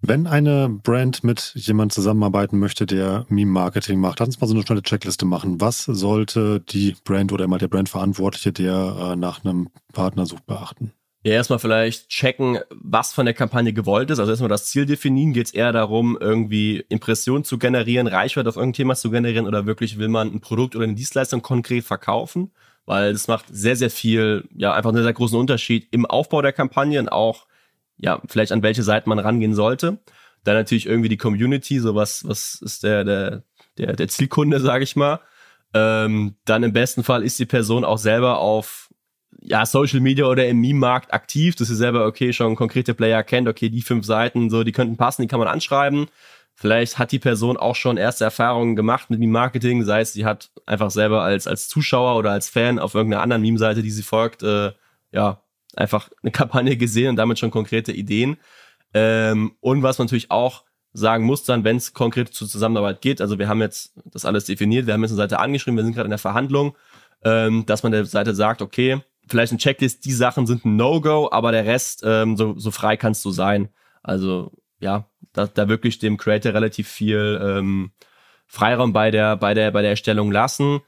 [0.02, 4.62] Wenn eine Brand mit jemandem zusammenarbeiten möchte, der Meme-Marketing macht, lass uns mal so eine
[4.62, 5.60] schnelle Checkliste machen.
[5.60, 10.92] Was sollte die Brand oder immer der Brandverantwortliche, der äh, nach einem Partner sucht, beachten?
[11.22, 14.18] Ja, erstmal vielleicht checken, was von der Kampagne gewollt ist.
[14.18, 15.34] Also erstmal das Ziel definieren.
[15.34, 19.66] Geht es eher darum, irgendwie Impressionen zu generieren, Reichweite auf irgendein Thema zu generieren oder
[19.66, 22.52] wirklich will man ein Produkt oder eine Dienstleistung konkret verkaufen?
[22.86, 26.40] Weil das macht sehr, sehr viel, ja, einfach einen sehr, sehr großen Unterschied im Aufbau
[26.40, 27.46] der Kampagne und auch
[28.00, 29.98] ja, vielleicht an welche Seite man rangehen sollte.
[30.44, 33.44] Dann natürlich irgendwie die Community, so was, was ist der, der,
[33.78, 35.20] der, der Zielkunde, sage ich mal.
[35.74, 38.88] Ähm, dann im besten Fall ist die Person auch selber auf
[39.42, 43.48] ja, Social Media oder im Meme-Markt aktiv, dass sie selber, okay, schon konkrete Player kennt,
[43.48, 46.06] okay, die fünf Seiten, so, die könnten passen, die kann man anschreiben.
[46.54, 50.50] Vielleicht hat die Person auch schon erste Erfahrungen gemacht mit Meme-Marketing, sei es, sie hat
[50.66, 54.42] einfach selber als, als Zuschauer oder als Fan auf irgendeiner anderen Meme-Seite, die sie folgt,
[54.42, 54.72] äh,
[55.12, 55.42] ja,
[55.76, 58.36] einfach eine Kampagne gesehen und damit schon konkrete Ideen.
[58.94, 63.20] Ähm, und was man natürlich auch sagen muss dann, wenn es konkret zur Zusammenarbeit geht,
[63.20, 65.94] also wir haben jetzt das alles definiert, wir haben jetzt eine Seite angeschrieben, wir sind
[65.94, 66.76] gerade in der Verhandlung,
[67.24, 71.28] ähm, dass man der Seite sagt, okay, vielleicht ein Checklist, die Sachen sind ein No-Go,
[71.30, 73.68] aber der Rest, ähm, so, so frei kannst du sein.
[74.02, 77.92] Also ja, da, da wirklich dem Creator relativ viel ähm,
[78.46, 80.80] Freiraum bei der, bei der, bei der Erstellung lassen.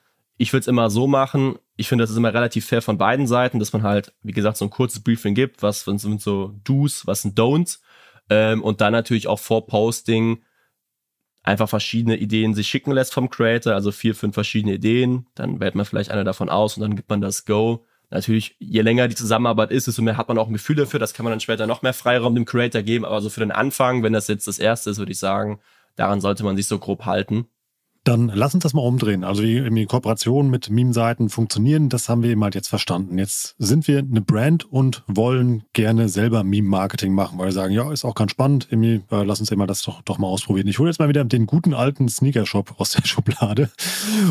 [0.43, 3.29] Ich würde es immer so machen, ich finde, das ist immer relativ fair von beiden
[3.29, 7.07] Seiten, dass man halt, wie gesagt, so ein kurzes Briefing gibt, was sind so Do's,
[7.07, 7.79] was sind Don'ts.
[8.29, 10.43] Ähm, und dann natürlich auch vor Posting
[11.45, 15.29] einfach verschiedene Ideen sich schicken lässt vom Creator, also vier, fünf verschiedene Ideen.
[15.37, 17.87] Dann wählt man vielleicht eine davon aus und dann gibt man das Go.
[18.11, 20.99] Natürlich, je länger die Zusammenarbeit ist, desto mehr hat man auch ein Gefühl dafür.
[20.99, 23.05] Das kann man dann später noch mehr Freiraum dem Creator geben.
[23.05, 25.61] Aber so für den Anfang, wenn das jetzt das erste ist, würde ich sagen,
[25.95, 27.47] daran sollte man sich so grob halten.
[28.05, 29.23] Dann lass uns das mal umdrehen.
[29.23, 33.17] Also wie die Kooperationen mit Meme-Seiten funktionieren, das haben wir eben halt jetzt verstanden.
[33.17, 37.93] Jetzt sind wir eine Brand und wollen gerne selber Meme-Marketing machen, weil wir sagen, ja,
[37.93, 38.67] ist auch ganz spannend.
[38.71, 40.67] Irgendwie, äh, lass uns immer das doch, doch mal ausprobieren.
[40.67, 43.71] Ich hole jetzt mal wieder den guten alten Sneaker-Shop aus der Schublade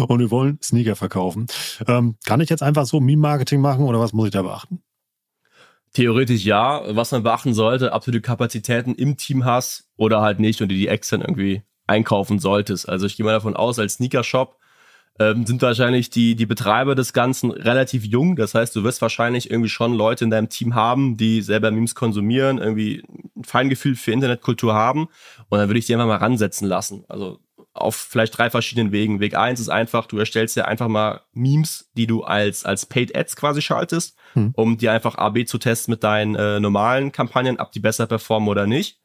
[0.05, 1.47] und wir wollen Sneaker verkaufen.
[1.87, 4.81] Ähm, kann ich jetzt einfach so Meme-Marketing machen oder was muss ich da beachten?
[5.93, 6.83] Theoretisch ja.
[6.95, 10.69] Was man beachten sollte, ob du die Kapazitäten im Team hast oder halt nicht und
[10.69, 12.89] die die extern irgendwie einkaufen solltest.
[12.89, 14.57] Also ich gehe mal davon aus, als Sneaker-Shop
[15.19, 18.35] ähm, sind wahrscheinlich die, die Betreiber des Ganzen relativ jung.
[18.35, 21.95] Das heißt, du wirst wahrscheinlich irgendwie schon Leute in deinem Team haben, die selber Memes
[21.95, 23.03] konsumieren, irgendwie
[23.35, 25.09] ein Feingefühl für Internetkultur haben.
[25.49, 27.03] Und dann würde ich die einfach mal ransetzen lassen.
[27.07, 27.39] Also
[27.73, 29.19] auf vielleicht drei verschiedenen Wegen.
[29.19, 33.15] Weg eins ist einfach, du erstellst dir einfach mal Memes, die du als, als Paid
[33.15, 34.51] Ads quasi schaltest, hm.
[34.55, 38.49] um die einfach AB zu testen mit deinen äh, normalen Kampagnen, ob die besser performen
[38.49, 38.99] oder nicht.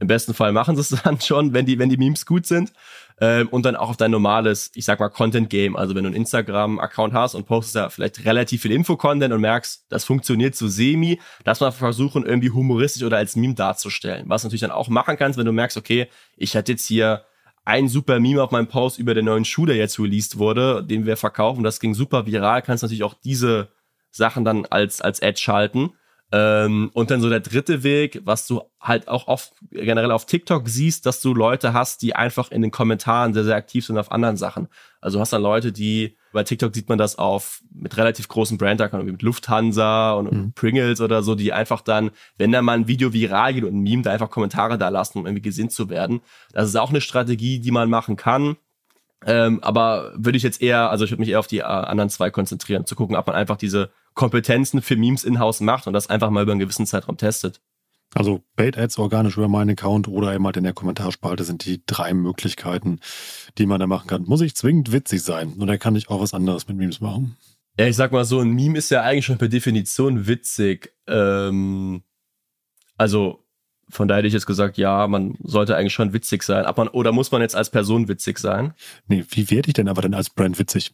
[0.00, 2.72] Im besten Fall machen sie es dann schon, wenn die, wenn die Memes gut sind.
[3.20, 5.76] Ähm, und dann auch auf dein normales, ich sag mal, Content-Game.
[5.76, 9.86] Also wenn du einen Instagram-Account hast und postest da vielleicht relativ viel Info-Content und merkst,
[9.90, 14.28] das funktioniert so semi, dass man versuchen, irgendwie humoristisch oder als Meme darzustellen.
[14.28, 17.24] Was natürlich dann auch machen kannst, wenn du merkst, okay, ich hatte jetzt hier
[17.64, 21.06] ein super Meme auf meinem Post über den neuen Schuh, der jetzt released wurde, den
[21.06, 21.62] wir verkaufen.
[21.62, 22.62] Das ging super viral.
[22.62, 23.68] Kannst natürlich auch diese
[24.10, 25.92] Sachen dann als, als Ad schalten.
[26.34, 30.66] Ähm, und dann so der dritte Weg, was du halt auch oft generell auf TikTok
[30.66, 34.10] siehst, dass du Leute hast, die einfach in den Kommentaren sehr, sehr aktiv sind auf
[34.10, 34.68] anderen Sachen.
[35.02, 38.56] Also du hast dann Leute, die Bei TikTok sieht man das auf mit relativ großen
[38.56, 40.52] Brand-Accounts, wie mit Lufthansa und, mhm.
[40.54, 43.82] Pringles oder so, die einfach dann, wenn da mal ein Video viral geht und ein
[43.82, 46.22] Meme, da einfach Kommentare da lassen, um irgendwie gesehen zu werden.
[46.54, 48.56] Das ist auch eine Strategie, die man machen kann.
[49.26, 52.08] Ähm, aber würde ich jetzt eher, also ich würde mich eher auf die äh, anderen
[52.08, 56.08] zwei konzentrieren, zu gucken, ob man einfach diese Kompetenzen für Memes in-house macht und das
[56.08, 57.60] einfach mal über einen gewissen Zeitraum testet.
[58.14, 61.82] Also Bait Ads organisch über meinen Account oder eben halt in der Kommentarspalte sind die
[61.86, 63.00] drei Möglichkeiten,
[63.56, 64.24] die man da machen kann.
[64.24, 67.36] Muss ich zwingend witzig sein oder kann ich auch was anderes mit Memes machen?
[67.78, 70.92] Ja, ich sag mal so, ein Meme ist ja eigentlich schon per Definition witzig.
[71.06, 72.02] Ähm,
[72.98, 73.38] also
[73.88, 76.66] von daher hätte ich jetzt gesagt, ja, man sollte eigentlich schon witzig sein.
[76.76, 78.74] Man, oder muss man jetzt als Person witzig sein?
[79.06, 80.92] Nee, wie werde ich denn aber denn als Brand witzig?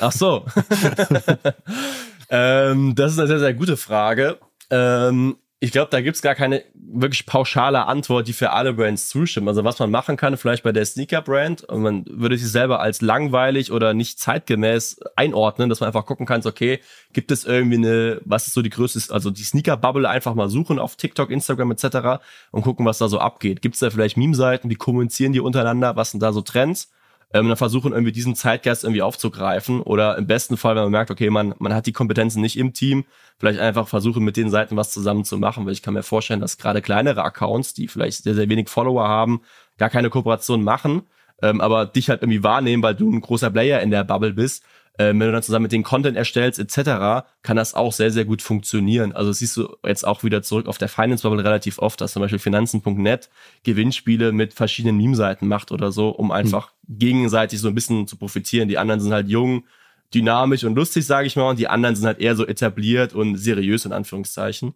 [0.00, 0.44] Ach so.
[2.30, 4.38] ähm, das ist eine sehr, sehr gute Frage.
[4.70, 9.48] Ähm, ich glaube, da gibt's gar keine wirklich pauschale Antwort, die für alle Brands zustimmt.
[9.48, 13.00] Also was man machen kann, vielleicht bei der Sneaker-Brand, und man würde sich selber als
[13.00, 16.78] langweilig oder nicht zeitgemäß einordnen, dass man einfach gucken kann, okay,
[17.12, 20.78] gibt es irgendwie eine, was ist so die größte, also die Sneaker-Bubble einfach mal suchen
[20.78, 22.22] auf TikTok, Instagram etc.
[22.52, 23.60] und gucken, was da so abgeht.
[23.60, 26.88] Gibt's da vielleicht Meme-Seiten, wie kommunizieren die untereinander, was sind da so Trends?
[27.32, 29.80] Ähm, dann versuchen irgendwie diesen Zeitgeist irgendwie aufzugreifen.
[29.82, 32.72] Oder im besten Fall, wenn man merkt, okay, man, man hat die Kompetenzen nicht im
[32.72, 33.04] Team,
[33.38, 36.40] vielleicht einfach versuchen mit den Seiten was zusammen zu machen, weil ich kann mir vorstellen,
[36.40, 39.42] dass gerade kleinere Accounts, die vielleicht sehr, sehr wenig Follower haben,
[39.76, 41.02] gar keine Kooperation machen,
[41.42, 44.64] ähm, aber dich halt irgendwie wahrnehmen, weil du ein großer Player in der Bubble bist
[44.98, 48.24] äh, wenn du dann zusammen mit den Content erstellst etc., kann das auch sehr, sehr
[48.24, 49.12] gut funktionieren.
[49.12, 52.20] Also siehst du jetzt auch wieder zurück auf der Finance Bubble relativ oft, dass zum
[52.20, 53.30] Beispiel Finanzen.net
[53.62, 56.98] Gewinnspiele mit verschiedenen Meme-Seiten macht oder so, um einfach mhm.
[56.98, 58.68] gegenseitig so ein bisschen zu profitieren.
[58.68, 59.64] Die anderen sind halt jung,
[60.12, 63.36] dynamisch und lustig, sage ich mal, und die anderen sind halt eher so etabliert und
[63.36, 64.74] seriös in Anführungszeichen.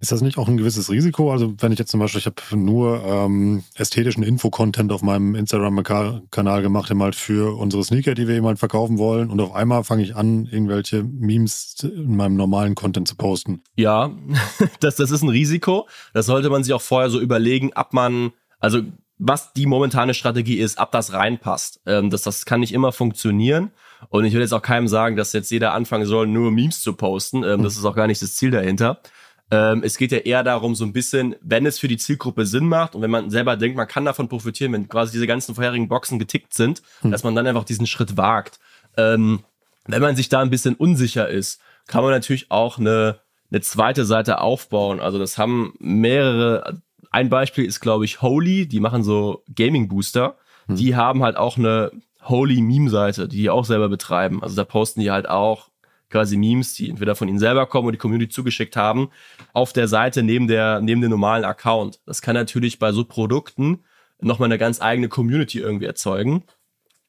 [0.00, 1.30] Ist das nicht auch ein gewisses Risiko?
[1.30, 6.62] Also wenn ich jetzt zum Beispiel, ich habe nur ähm, ästhetischen Info-Content auf meinem Instagram-Kanal
[6.62, 9.28] gemacht, eben halt für unsere Sneaker, die wir eben halt verkaufen wollen.
[9.28, 13.62] Und auf einmal fange ich an, irgendwelche Memes in meinem normalen Content zu posten.
[13.76, 14.10] Ja,
[14.80, 15.86] das, das ist ein Risiko.
[16.14, 18.80] Das sollte man sich auch vorher so überlegen, ab man, also
[19.18, 21.82] was die momentane Strategie ist, ab das reinpasst.
[21.84, 23.70] Ähm, das, das kann nicht immer funktionieren.
[24.08, 26.94] Und ich will jetzt auch keinem sagen, dass jetzt jeder anfangen soll, nur Memes zu
[26.94, 27.44] posten.
[27.44, 29.02] Ähm, das ist auch gar nicht das Ziel dahinter.
[29.50, 32.66] Ähm, es geht ja eher darum, so ein bisschen, wenn es für die Zielgruppe Sinn
[32.66, 35.88] macht und wenn man selber denkt, man kann davon profitieren, wenn quasi diese ganzen vorherigen
[35.88, 37.10] Boxen getickt sind, hm.
[37.10, 38.60] dass man dann einfach diesen Schritt wagt.
[38.96, 39.40] Ähm,
[39.86, 44.04] wenn man sich da ein bisschen unsicher ist, kann man natürlich auch eine, eine zweite
[44.04, 45.00] Seite aufbauen.
[45.00, 50.36] Also das haben mehrere, ein Beispiel ist, glaube ich, Holy, die machen so Gaming Booster.
[50.66, 50.76] Hm.
[50.76, 51.90] Die haben halt auch eine
[52.22, 54.42] Holy Meme-Seite, die die auch selber betreiben.
[54.42, 55.69] Also da posten die halt auch
[56.10, 59.10] quasi Memes, die entweder von ihnen selber kommen oder die Community zugeschickt haben,
[59.52, 62.00] auf der Seite neben der, neben dem normalen Account.
[62.04, 63.84] Das kann natürlich bei so Produkten
[64.20, 66.44] nochmal eine ganz eigene Community irgendwie erzeugen,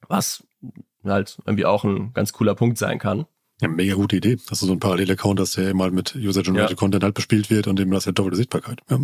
[0.07, 0.43] was
[1.03, 3.25] halt irgendwie auch ein ganz cooler Punkt sein kann.
[3.61, 6.75] Ja, mega gute Idee, dass du so ein Parallel-Account hast, der mal mit User-Generated ja.
[6.75, 8.81] Content halt bespielt wird und dem das ja doppelte Sichtbarkeit.
[8.89, 8.99] Ja.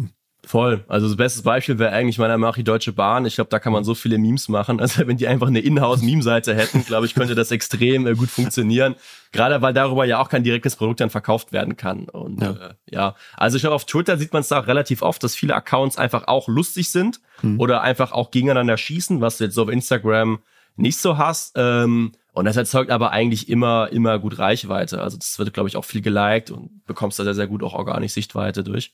[0.47, 0.85] Voll.
[0.87, 3.25] Also das beste Beispiel wäre eigentlich meiner Meinung nach die Deutsche Bahn.
[3.25, 4.79] Ich glaube, da kann man so viele Memes machen.
[4.87, 8.95] Also wenn die einfach eine Inhouse-Meme-Seite hätten, glaube ich, könnte das extrem äh, gut funktionieren.
[9.33, 12.05] Gerade weil darüber ja auch kein direktes Produkt dann verkauft werden kann.
[12.05, 13.15] Und ja, äh, ja.
[13.35, 15.97] also ich glaube, auf Twitter sieht man es da auch relativ oft, dass viele Accounts
[15.97, 17.59] einfach auch lustig sind hm.
[17.59, 20.39] oder einfach auch gegeneinander schießen, was du jetzt so auf Instagram
[20.77, 21.53] nicht so hast.
[21.57, 25.01] Ähm, und das erzeugt aber eigentlich immer, immer gut Reichweite.
[25.01, 27.73] Also das wird, glaube ich, auch viel geliked und bekommst da sehr, sehr gut auch
[27.73, 28.93] organisch Sichtweite durch.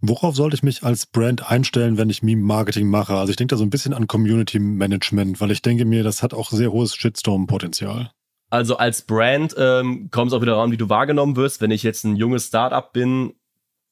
[0.00, 3.14] Worauf sollte ich mich als Brand einstellen, wenn ich Meme-Marketing mache?
[3.14, 6.34] Also ich denke da so ein bisschen an Community-Management, weil ich denke mir, das hat
[6.34, 8.10] auch sehr hohes Shitstorm-Potenzial.
[8.50, 11.60] Also als Brand ähm, kommt es auch wieder daran, wie du wahrgenommen wirst.
[11.60, 13.34] Wenn ich jetzt ein junges Startup bin,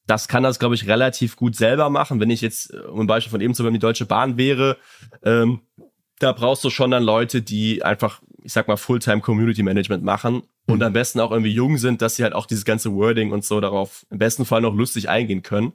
[0.05, 2.19] das kann das, glaube ich, relativ gut selber machen.
[2.19, 4.77] Wenn ich jetzt, äh, um ein Beispiel von eben zu nehmen, die Deutsche Bahn wäre,
[5.23, 5.61] ähm,
[6.19, 10.43] da brauchst du schon dann Leute, die einfach, ich sag mal, Fulltime Community Management machen
[10.67, 10.83] und mhm.
[10.83, 13.59] am besten auch irgendwie jung sind, dass sie halt auch dieses ganze Wording und so
[13.59, 15.73] darauf im besten Fall noch lustig eingehen können.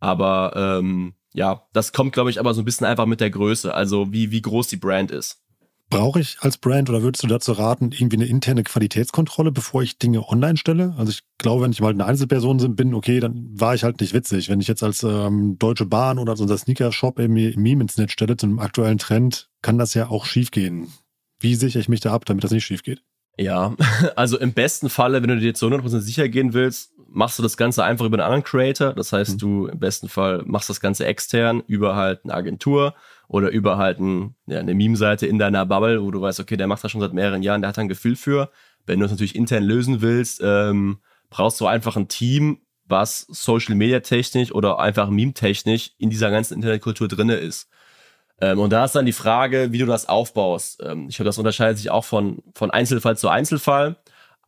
[0.00, 3.72] Aber ähm, ja, das kommt, glaube ich, aber so ein bisschen einfach mit der Größe,
[3.72, 5.42] also wie, wie groß die Brand ist.
[5.92, 9.98] Brauche ich als Brand oder würdest du dazu raten, irgendwie eine interne Qualitätskontrolle, bevor ich
[9.98, 10.94] Dinge online stelle?
[10.96, 14.14] Also ich glaube, wenn ich mal eine Einzelperson bin, okay, dann war ich halt nicht
[14.14, 14.48] witzig.
[14.48, 18.12] Wenn ich jetzt als ähm, Deutsche Bahn oder so unser Sneaker-Shop im Meme ins Netz
[18.12, 20.88] stelle zu einem aktuellen Trend, kann das ja auch schiefgehen.
[21.42, 23.02] Wie sichere ich mich da ab, damit das nicht schief geht?
[23.36, 23.74] Ja,
[24.16, 27.56] also im besten Falle, wenn du dir zu 100% sicher gehen willst, machst du das
[27.56, 28.94] Ganze einfach über einen anderen Creator.
[28.94, 29.38] Das heißt, mhm.
[29.38, 32.94] du im besten Fall machst das Ganze extern über halt eine Agentur
[33.28, 36.66] oder über halt ein, ja, eine Meme-Seite in deiner Bubble, wo du weißt, okay, der
[36.66, 38.50] macht das schon seit mehreren Jahren, der hat ein Gefühl für.
[38.86, 40.98] Wenn du es natürlich intern lösen willst, ähm,
[41.30, 46.30] brauchst du einfach ein Team, was Social Media technisch oder einfach Meme technisch in dieser
[46.30, 47.68] ganzen Internetkultur drinne ist.
[48.42, 50.82] Ähm, und da ist dann die Frage, wie du das aufbaust.
[50.82, 53.96] Ähm, ich glaube, das unterscheidet sich auch von, von Einzelfall zu Einzelfall.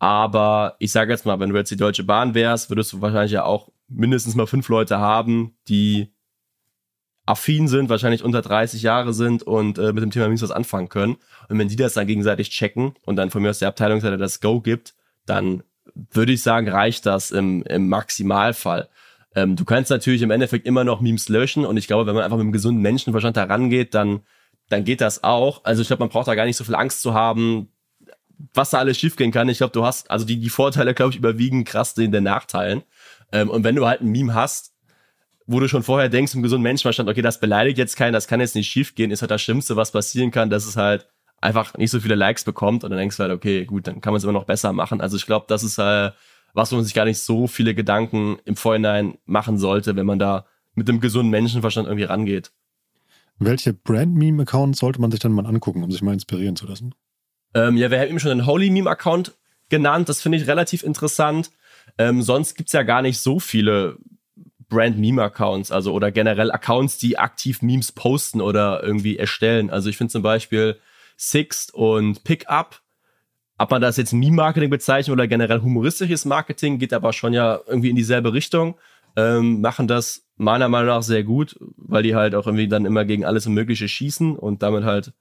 [0.01, 3.31] Aber ich sage jetzt mal, wenn du jetzt die Deutsche Bahn wärst, würdest du wahrscheinlich
[3.31, 6.13] ja auch mindestens mal fünf Leute haben, die
[7.25, 10.89] affin sind, wahrscheinlich unter 30 Jahre sind und äh, mit dem Thema Memes was anfangen
[10.89, 11.17] können.
[11.49, 14.41] Und wenn die das dann gegenseitig checken und dann von mir aus der Abteilungsseite das
[14.41, 15.63] Go gibt, dann
[15.95, 18.89] würde ich sagen, reicht das im, im Maximalfall.
[19.35, 22.25] Ähm, du kannst natürlich im Endeffekt immer noch Memes löschen und ich glaube, wenn man
[22.25, 24.21] einfach mit einem gesunden Menschenverstand da rangeht, dann,
[24.69, 25.65] dann geht das auch.
[25.65, 27.69] Also ich glaube, man braucht da gar nicht so viel Angst zu haben,
[28.53, 29.49] was da alles schiefgehen kann.
[29.49, 32.83] Ich glaube, du hast, also die, die Vorteile, glaube ich, überwiegen krass den, den Nachteilen.
[33.33, 34.73] Ähm, und wenn du halt ein Meme hast,
[35.47, 38.41] wo du schon vorher denkst, im gesunden Menschenverstand, okay, das beleidigt jetzt keinen, das kann
[38.41, 41.07] jetzt nicht schiefgehen, ist halt das Schlimmste, was passieren kann, dass es halt
[41.41, 44.13] einfach nicht so viele Likes bekommt und dann denkst du halt, okay, gut, dann kann
[44.13, 45.03] man es immer noch besser machen.
[45.03, 46.15] Also ich glaube, das ist halt
[46.55, 50.47] was, man sich gar nicht so viele Gedanken im Vorhinein machen sollte, wenn man da
[50.75, 52.53] mit einem gesunden Menschenverstand irgendwie rangeht.
[53.39, 56.95] Welche Brand-Meme-Accounts sollte man sich dann mal angucken, um sich mal inspirieren zu lassen?
[57.53, 59.35] Ähm, ja, wir haben eben schon den Holy Meme-Account
[59.69, 61.51] genannt, das finde ich relativ interessant.
[61.99, 63.99] Ähm, sonst gibt's ja gar nicht so viele
[64.69, 69.71] Brand-Meme-Accounts, also oder generell Accounts, die aktiv Memes posten oder irgendwie erstellen.
[69.71, 70.79] Also ich finde zum Beispiel
[71.17, 72.81] Sixt und Pickup,
[73.59, 77.91] ob man das jetzt Meme-Marketing bezeichnet oder generell humoristisches Marketing, geht aber schon ja irgendwie
[77.91, 78.77] in dieselbe Richtung.
[79.17, 83.05] Ähm, machen das meiner Meinung nach sehr gut, weil die halt auch irgendwie dann immer
[83.05, 85.13] gegen alles Mögliche schießen und damit halt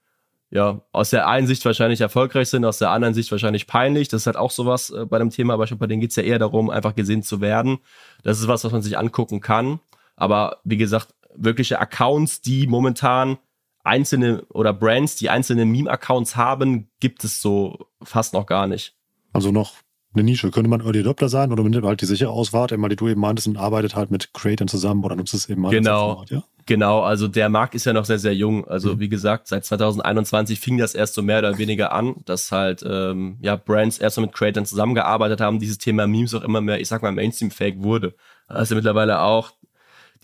[0.53, 4.07] ja, aus der einen Sicht wahrscheinlich erfolgreich sind, aus der anderen Sicht wahrscheinlich peinlich.
[4.07, 6.37] Das ist halt auch sowas äh, bei dem Thema, aber bei denen geht's ja eher
[6.37, 7.79] darum, einfach gesehen zu werden.
[8.21, 9.79] Das ist was, was man sich angucken kann.
[10.15, 13.39] Aber wie gesagt, wirkliche Accounts, die momentan
[13.83, 18.95] einzelne oder Brands, die einzelne Meme-Accounts haben, gibt es so fast noch gar nicht.
[19.33, 19.73] Also noch
[20.13, 20.51] eine Nische.
[20.51, 23.19] Könnte man Early Adopter sein oder nimmt halt die sichere Ausfahrt, immer die du eben
[23.19, 26.13] meintest und arbeitet halt mit Creators zusammen oder nutzt es eben mal genau.
[26.13, 26.43] Format, ja?
[26.65, 28.65] Genau, also der Markt ist ja noch sehr, sehr jung.
[28.67, 28.99] Also mhm.
[28.99, 33.37] wie gesagt, seit 2021 fing das erst so mehr oder weniger an, dass halt ähm,
[33.41, 36.87] ja Brands erst so mit Creators zusammengearbeitet haben, dieses Thema Memes auch immer mehr, ich
[36.87, 38.15] sag mal, Mainstream-Fake wurde.
[38.47, 39.51] Also mittlerweile auch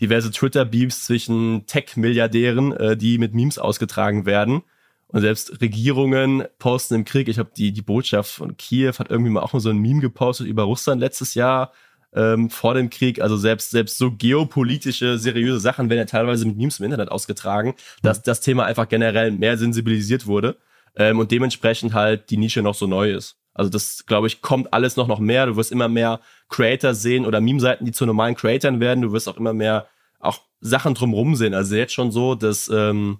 [0.02, 4.64] diverse Twitter-Beefs zwischen Tech-Milliardären, äh, die mit Memes ausgetragen werden.
[5.08, 7.28] Und selbst Regierungen posten im Krieg.
[7.28, 10.02] Ich habe die, die Botschaft von Kiew hat irgendwie mal auch mal so ein Meme
[10.02, 11.74] gepostet über Russland letztes Jahr
[12.14, 13.20] ähm, vor dem Krieg.
[13.20, 17.74] Also selbst, selbst so geopolitische, seriöse Sachen werden ja teilweise mit Memes im Internet ausgetragen,
[18.04, 20.58] dass das Thema einfach generell mehr sensibilisiert wurde
[20.96, 23.38] ähm, und dementsprechend halt die Nische noch so neu ist.
[23.60, 25.45] Also das, glaube ich, kommt alles noch noch mehr.
[25.45, 29.02] Du wirst immer mehr Creator sehen oder Meme-Seiten, die zu normalen Creatoren werden.
[29.02, 31.54] Du wirst auch immer mehr auch Sachen drumrum sehen.
[31.54, 33.19] Also jetzt schon so, dass ähm,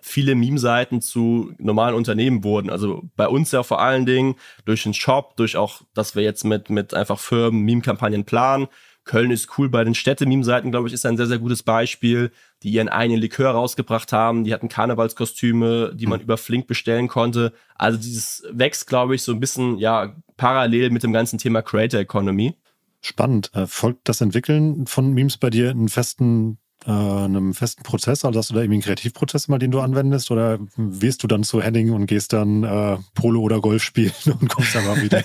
[0.00, 2.70] viele Meme-Seiten zu normalen Unternehmen wurden.
[2.70, 6.44] Also bei uns ja vor allen Dingen durch den Shop, durch auch, dass wir jetzt
[6.44, 8.68] mit, mit einfach Firmen Meme-Kampagnen planen.
[9.02, 12.30] Köln ist cool bei den Städte-Meme-Seiten, glaube ich, ist ein sehr, sehr gutes Beispiel,
[12.62, 14.44] die ihren eigenen Likör rausgebracht haben.
[14.44, 16.24] Die hatten Karnevalskostüme, die man mhm.
[16.24, 17.52] über Flink bestellen konnte.
[17.74, 22.00] Also dieses wächst, glaube ich, so ein bisschen, ja, parallel mit dem ganzen Thema Creator
[22.00, 22.54] Economy.
[23.00, 23.50] Spannend.
[23.54, 28.24] Äh, folgt das Entwickeln von Memes bei dir einen festen äh, einem festen Prozess?
[28.24, 30.30] Also hast du da irgendwie einen Kreativprozess mal, den du anwendest?
[30.30, 34.48] Oder wirst du dann zu Henning und gehst dann äh, Polo oder Golf spielen und
[34.48, 35.22] kommst dann mal wieder?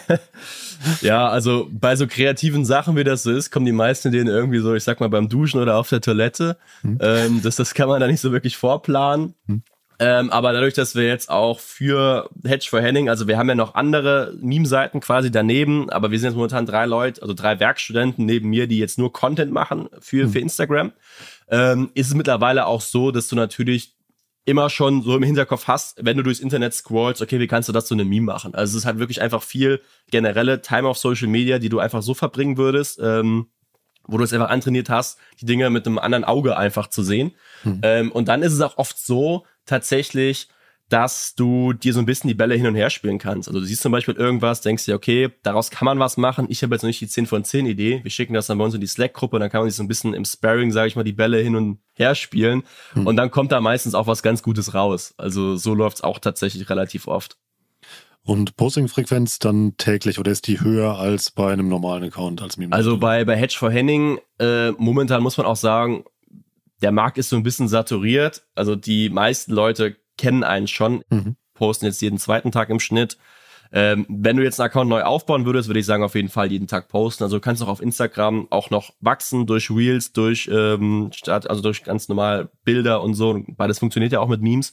[1.01, 4.59] ja, also bei so kreativen Sachen, wie das so ist, kommen die meisten denen irgendwie
[4.59, 6.57] so, ich sag mal, beim Duschen oder auf der Toilette.
[6.81, 6.97] Hm.
[7.01, 9.33] Ähm, das, das kann man da nicht so wirklich vorplanen.
[9.47, 9.63] Hm.
[9.99, 13.55] Ähm, aber dadurch, dass wir jetzt auch für Hedge for Henning, also wir haben ja
[13.55, 18.25] noch andere Meme-Seiten quasi daneben, aber wir sind jetzt momentan drei Leute, also drei Werkstudenten
[18.25, 20.31] neben mir, die jetzt nur Content machen für, hm.
[20.31, 20.91] für Instagram
[21.49, 23.95] ähm, ist es mittlerweile auch so, dass du natürlich
[24.45, 27.73] immer schon so im Hinterkopf hast, wenn du durchs Internet scrollst, okay, wie kannst du
[27.73, 28.55] das zu einem Meme machen?
[28.55, 32.01] Also es ist halt wirklich einfach viel generelle Time auf Social Media, die du einfach
[32.01, 33.47] so verbringen würdest, ähm,
[34.07, 37.33] wo du es einfach antrainiert hast, die Dinge mit einem anderen Auge einfach zu sehen.
[37.63, 37.79] Hm.
[37.83, 40.47] Ähm, und dann ist es auch oft so, tatsächlich,
[40.89, 43.49] dass du dir so ein bisschen die Bälle hin und her spielen kannst.
[43.49, 46.45] Also du siehst zum Beispiel irgendwas, denkst dir, okay, daraus kann man was machen.
[46.49, 47.99] Ich habe jetzt noch nicht die 10 von 10 Idee.
[48.03, 49.83] Wir schicken das dann bei uns in die Slack-Gruppe und dann kann man sich so
[49.83, 52.63] ein bisschen im Sparring, sage ich mal, die Bälle hin und her spielen.
[52.93, 53.05] Hm.
[53.05, 55.13] Und dann kommt da meistens auch was ganz Gutes raus.
[55.17, 57.37] Also so läuft's auch tatsächlich relativ oft.
[58.23, 62.75] Und Posting-Frequenz dann täglich oder ist die höher als bei einem normalen Account als Meme?
[62.75, 66.03] Also bei, bei Hedge for Henning, äh, momentan muss man auch sagen,
[66.81, 68.45] der Markt ist so ein bisschen saturiert.
[68.53, 71.35] Also die meisten Leute kennen einen schon, mhm.
[71.53, 73.17] posten jetzt jeden zweiten Tag im Schnitt.
[73.71, 76.51] Ähm, wenn du jetzt einen Account neu aufbauen würdest, würde ich sagen, auf jeden Fall
[76.51, 77.23] jeden Tag posten.
[77.23, 81.83] Also du kannst auch auf Instagram auch noch wachsen durch Reels, durch ähm, also durch
[81.83, 83.43] ganz normal Bilder und so.
[83.49, 84.71] Beides funktioniert ja auch mit Memes.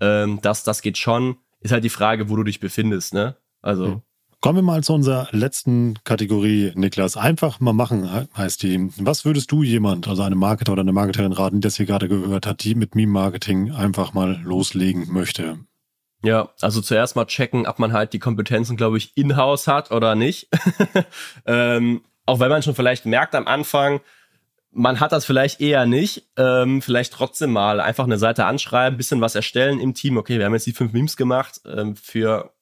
[0.00, 1.36] Ähm, das, das geht schon.
[1.60, 3.36] Ist halt die Frage, wo du dich befindest, ne?
[3.60, 3.86] Also.
[3.86, 4.02] Mhm.
[4.42, 7.18] Kommen wir mal zu unserer letzten Kategorie, Niklas.
[7.18, 8.88] Einfach mal machen heißt die.
[8.96, 12.08] Was würdest du jemand, also eine Marketer oder eine Marketerin raten, die das hier gerade
[12.08, 15.58] gehört hat, die mit Meme-Marketing einfach mal loslegen möchte?
[16.22, 20.14] Ja, also zuerst mal checken, ob man halt die Kompetenzen, glaube ich, in-house hat oder
[20.14, 20.48] nicht.
[21.44, 24.00] ähm, auch wenn man schon vielleicht merkt am Anfang,
[24.70, 26.30] man hat das vielleicht eher nicht.
[26.38, 30.16] Ähm, vielleicht trotzdem mal einfach eine Seite anschreiben, bisschen was erstellen im Team.
[30.16, 32.54] Okay, wir haben jetzt die fünf Memes gemacht ähm, für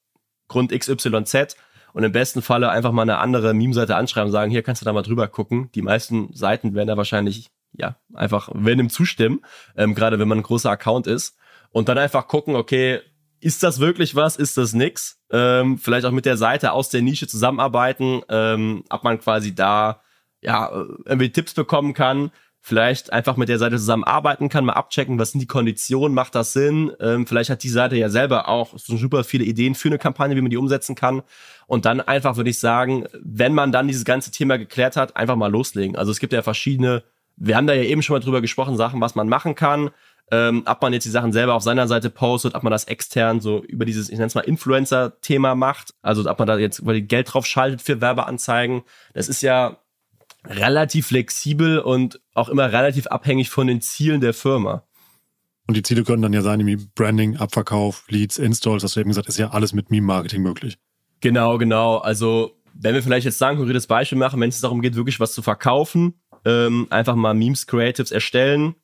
[0.49, 1.55] Grund XYZ
[1.93, 4.85] und im besten Falle einfach mal eine andere Meme-Seite anschreiben und sagen, hier kannst du
[4.85, 5.69] da mal drüber gucken.
[5.73, 9.41] Die meisten Seiten werden da wahrscheinlich, ja, einfach, ihm zustimmen,
[9.75, 11.37] ähm, gerade wenn man ein großer Account ist.
[11.71, 12.99] Und dann einfach gucken, okay,
[13.41, 15.19] ist das wirklich was, ist das nix?
[15.31, 20.01] Ähm, vielleicht auch mit der Seite aus der Nische zusammenarbeiten, ähm, ob man quasi da,
[20.41, 20.69] ja,
[21.05, 22.31] irgendwie Tipps bekommen kann
[22.61, 26.53] vielleicht einfach mit der Seite zusammenarbeiten kann, mal abchecken, was sind die Konditionen, macht das
[26.53, 26.91] Sinn?
[26.99, 30.35] Ähm, vielleicht hat die Seite ja selber auch so super viele Ideen für eine Kampagne,
[30.35, 31.21] wie man die umsetzen kann.
[31.67, 35.35] Und dann einfach würde ich sagen, wenn man dann dieses ganze Thema geklärt hat, einfach
[35.35, 35.95] mal loslegen.
[35.95, 37.03] Also es gibt ja verschiedene,
[37.37, 39.91] wir haben da ja eben schon mal drüber gesprochen, Sachen, was man machen kann.
[40.31, 43.39] Ähm, ob man jetzt die Sachen selber auf seiner Seite postet, ob man das extern
[43.39, 47.33] so über dieses, ich nenne es mal Influencer-Thema macht, also ob man da jetzt Geld
[47.33, 48.83] drauf schaltet für Werbeanzeigen.
[49.15, 49.79] Das ist ja
[50.45, 54.83] relativ flexibel und auch immer relativ abhängig von den Zielen der Firma.
[55.67, 59.09] Und die Ziele können dann ja sein, wie Branding, Abverkauf, Leads, Installs, hast du eben
[59.09, 60.79] gesagt, ist ja alles mit Meme-Marketing möglich.
[61.21, 61.97] Genau, genau.
[61.97, 65.33] Also, wenn wir vielleicht jetzt sagen, konkretes Beispiel machen, wenn es darum geht, wirklich was
[65.33, 68.75] zu verkaufen, ähm, einfach mal Memes, Creatives erstellen,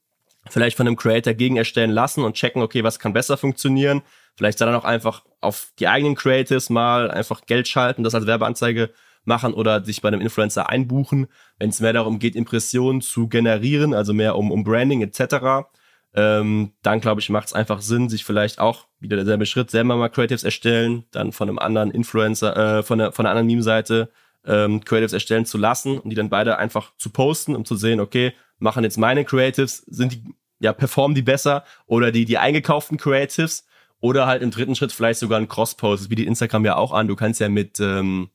[0.47, 4.01] vielleicht von einem Creator gegen erstellen lassen und checken, okay, was kann besser funktionieren.
[4.35, 8.91] Vielleicht dann auch einfach auf die eigenen Creatives mal einfach Geld schalten, das als Werbeanzeige
[9.25, 11.27] machen oder sich bei einem Influencer einbuchen,
[11.59, 15.67] wenn es mehr darum geht, Impressionen zu generieren, also mehr um, um Branding etc.
[16.13, 19.97] Ähm, dann glaube ich, macht es einfach Sinn, sich vielleicht auch wieder derselbe Schritt, selber
[19.97, 24.09] mal Creatives erstellen, dann von einem anderen Influencer, äh, von, der, von einer anderen Meme-Seite
[24.45, 27.99] ähm, Creatives erstellen zu lassen und die dann beide einfach zu posten, um zu sehen,
[27.99, 30.23] okay, machen jetzt meine Creatives, sind die,
[30.59, 33.65] ja, performen die besser oder die, die eingekauften Creatives
[33.99, 37.07] oder halt im dritten Schritt vielleicht sogar ein Cross-Post, das bietet Instagram ja auch an.
[37.07, 38.29] Du kannst ja mit, ähm,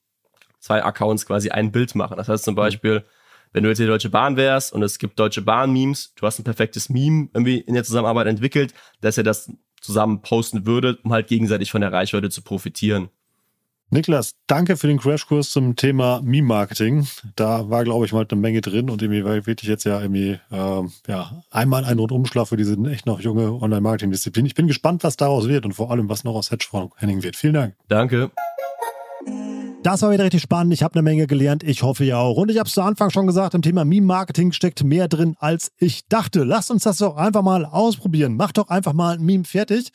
[0.61, 2.17] zwei Accounts quasi ein Bild machen.
[2.17, 2.57] Das heißt zum mhm.
[2.57, 3.05] Beispiel,
[3.53, 6.45] wenn du jetzt die Deutsche Bahn wärst und es gibt Deutsche Bahn-Memes, du hast ein
[6.45, 9.51] perfektes Meme irgendwie in der Zusammenarbeit entwickelt, dass ihr das
[9.81, 13.09] zusammen posten würdet, um halt gegenseitig von der Reichweite zu profitieren.
[13.93, 17.09] Niklas, danke für den Crashkurs zum Thema Meme-Marketing.
[17.35, 20.39] Da war, glaube ich, mal eine Menge drin und irgendwie war wirklich jetzt ja irgendwie
[20.53, 24.47] äh, ja, einmal ein Rundumschlag für diese echt noch junge Online-Marketing-Disziplin.
[24.47, 27.35] Ich bin gespannt, was daraus wird und vor allem, was noch aus Hedgefonds Henning wird.
[27.35, 27.75] Vielen Dank.
[27.89, 28.31] Danke.
[29.83, 30.75] Das war wieder richtig spannend.
[30.75, 31.63] Ich habe eine Menge gelernt.
[31.63, 32.37] Ich hoffe ja auch.
[32.37, 35.73] Und ich habe es zu Anfang schon gesagt, im Thema Meme-Marketing steckt mehr drin, als
[35.79, 36.45] ich dachte.
[36.45, 38.37] Lasst uns das doch einfach mal ausprobieren.
[38.37, 39.91] Macht doch einfach mal ein Meme fertig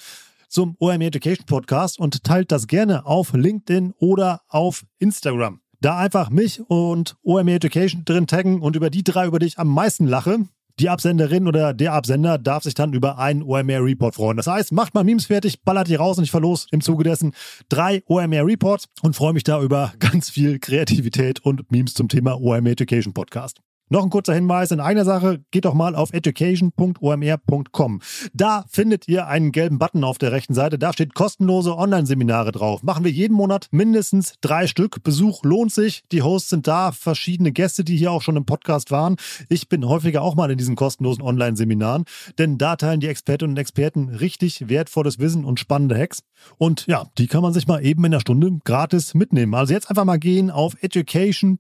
[0.50, 5.60] zum OME Education Podcast und teilt das gerne auf LinkedIn oder auf Instagram.
[5.82, 9.60] Da einfach mich und OME Education drin taggen und über die drei, über die ich
[9.60, 10.40] am meisten lache,
[10.80, 14.38] die Absenderin oder der Absender darf sich dann über einen OMR-Report freuen.
[14.38, 17.34] Das heißt, macht mal Memes fertig, ballert die raus und ich verlos im Zuge dessen
[17.70, 22.72] drei OMR-Reports und freue mich da über ganz viel Kreativität und Memes zum Thema OMR
[22.72, 23.60] Education Podcast.
[23.90, 28.02] Noch ein kurzer Hinweis in einer Sache, geht doch mal auf education.omr.com.
[28.34, 32.82] Da findet ihr einen gelben Button auf der rechten Seite, da steht kostenlose Online-Seminare drauf.
[32.82, 35.04] Machen wir jeden Monat mindestens drei Stück.
[35.04, 38.90] Besuch lohnt sich, die Hosts sind da, verschiedene Gäste, die hier auch schon im Podcast
[38.90, 39.18] waren.
[39.50, 42.06] Ich bin häufiger auch mal in diesen kostenlosen Online-Seminaren,
[42.40, 46.24] denn da teilen die Expertinnen und Experten richtig wertvolles Wissen und spannende Hacks.
[46.58, 49.54] Und ja, die kann man sich mal eben in einer Stunde gratis mitnehmen.
[49.54, 51.60] Also jetzt einfach mal gehen auf education.omr.com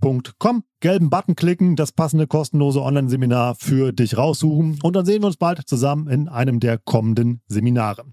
[0.00, 0.64] www.ecom.
[0.80, 5.36] Gelben Button klicken, das passende kostenlose Online-Seminar für dich raussuchen und dann sehen wir uns
[5.36, 8.04] bald zusammen in einem der kommenden Seminare.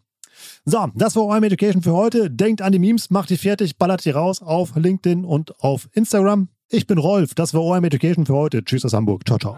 [0.66, 2.32] So, das war OM Education für heute.
[2.32, 6.48] Denkt an die Memes, macht die fertig, ballert die raus auf LinkedIn und auf Instagram.
[6.70, 8.64] Ich bin Rolf, das war OM Education für heute.
[8.64, 9.24] Tschüss aus Hamburg.
[9.28, 9.58] Ciao, ciao.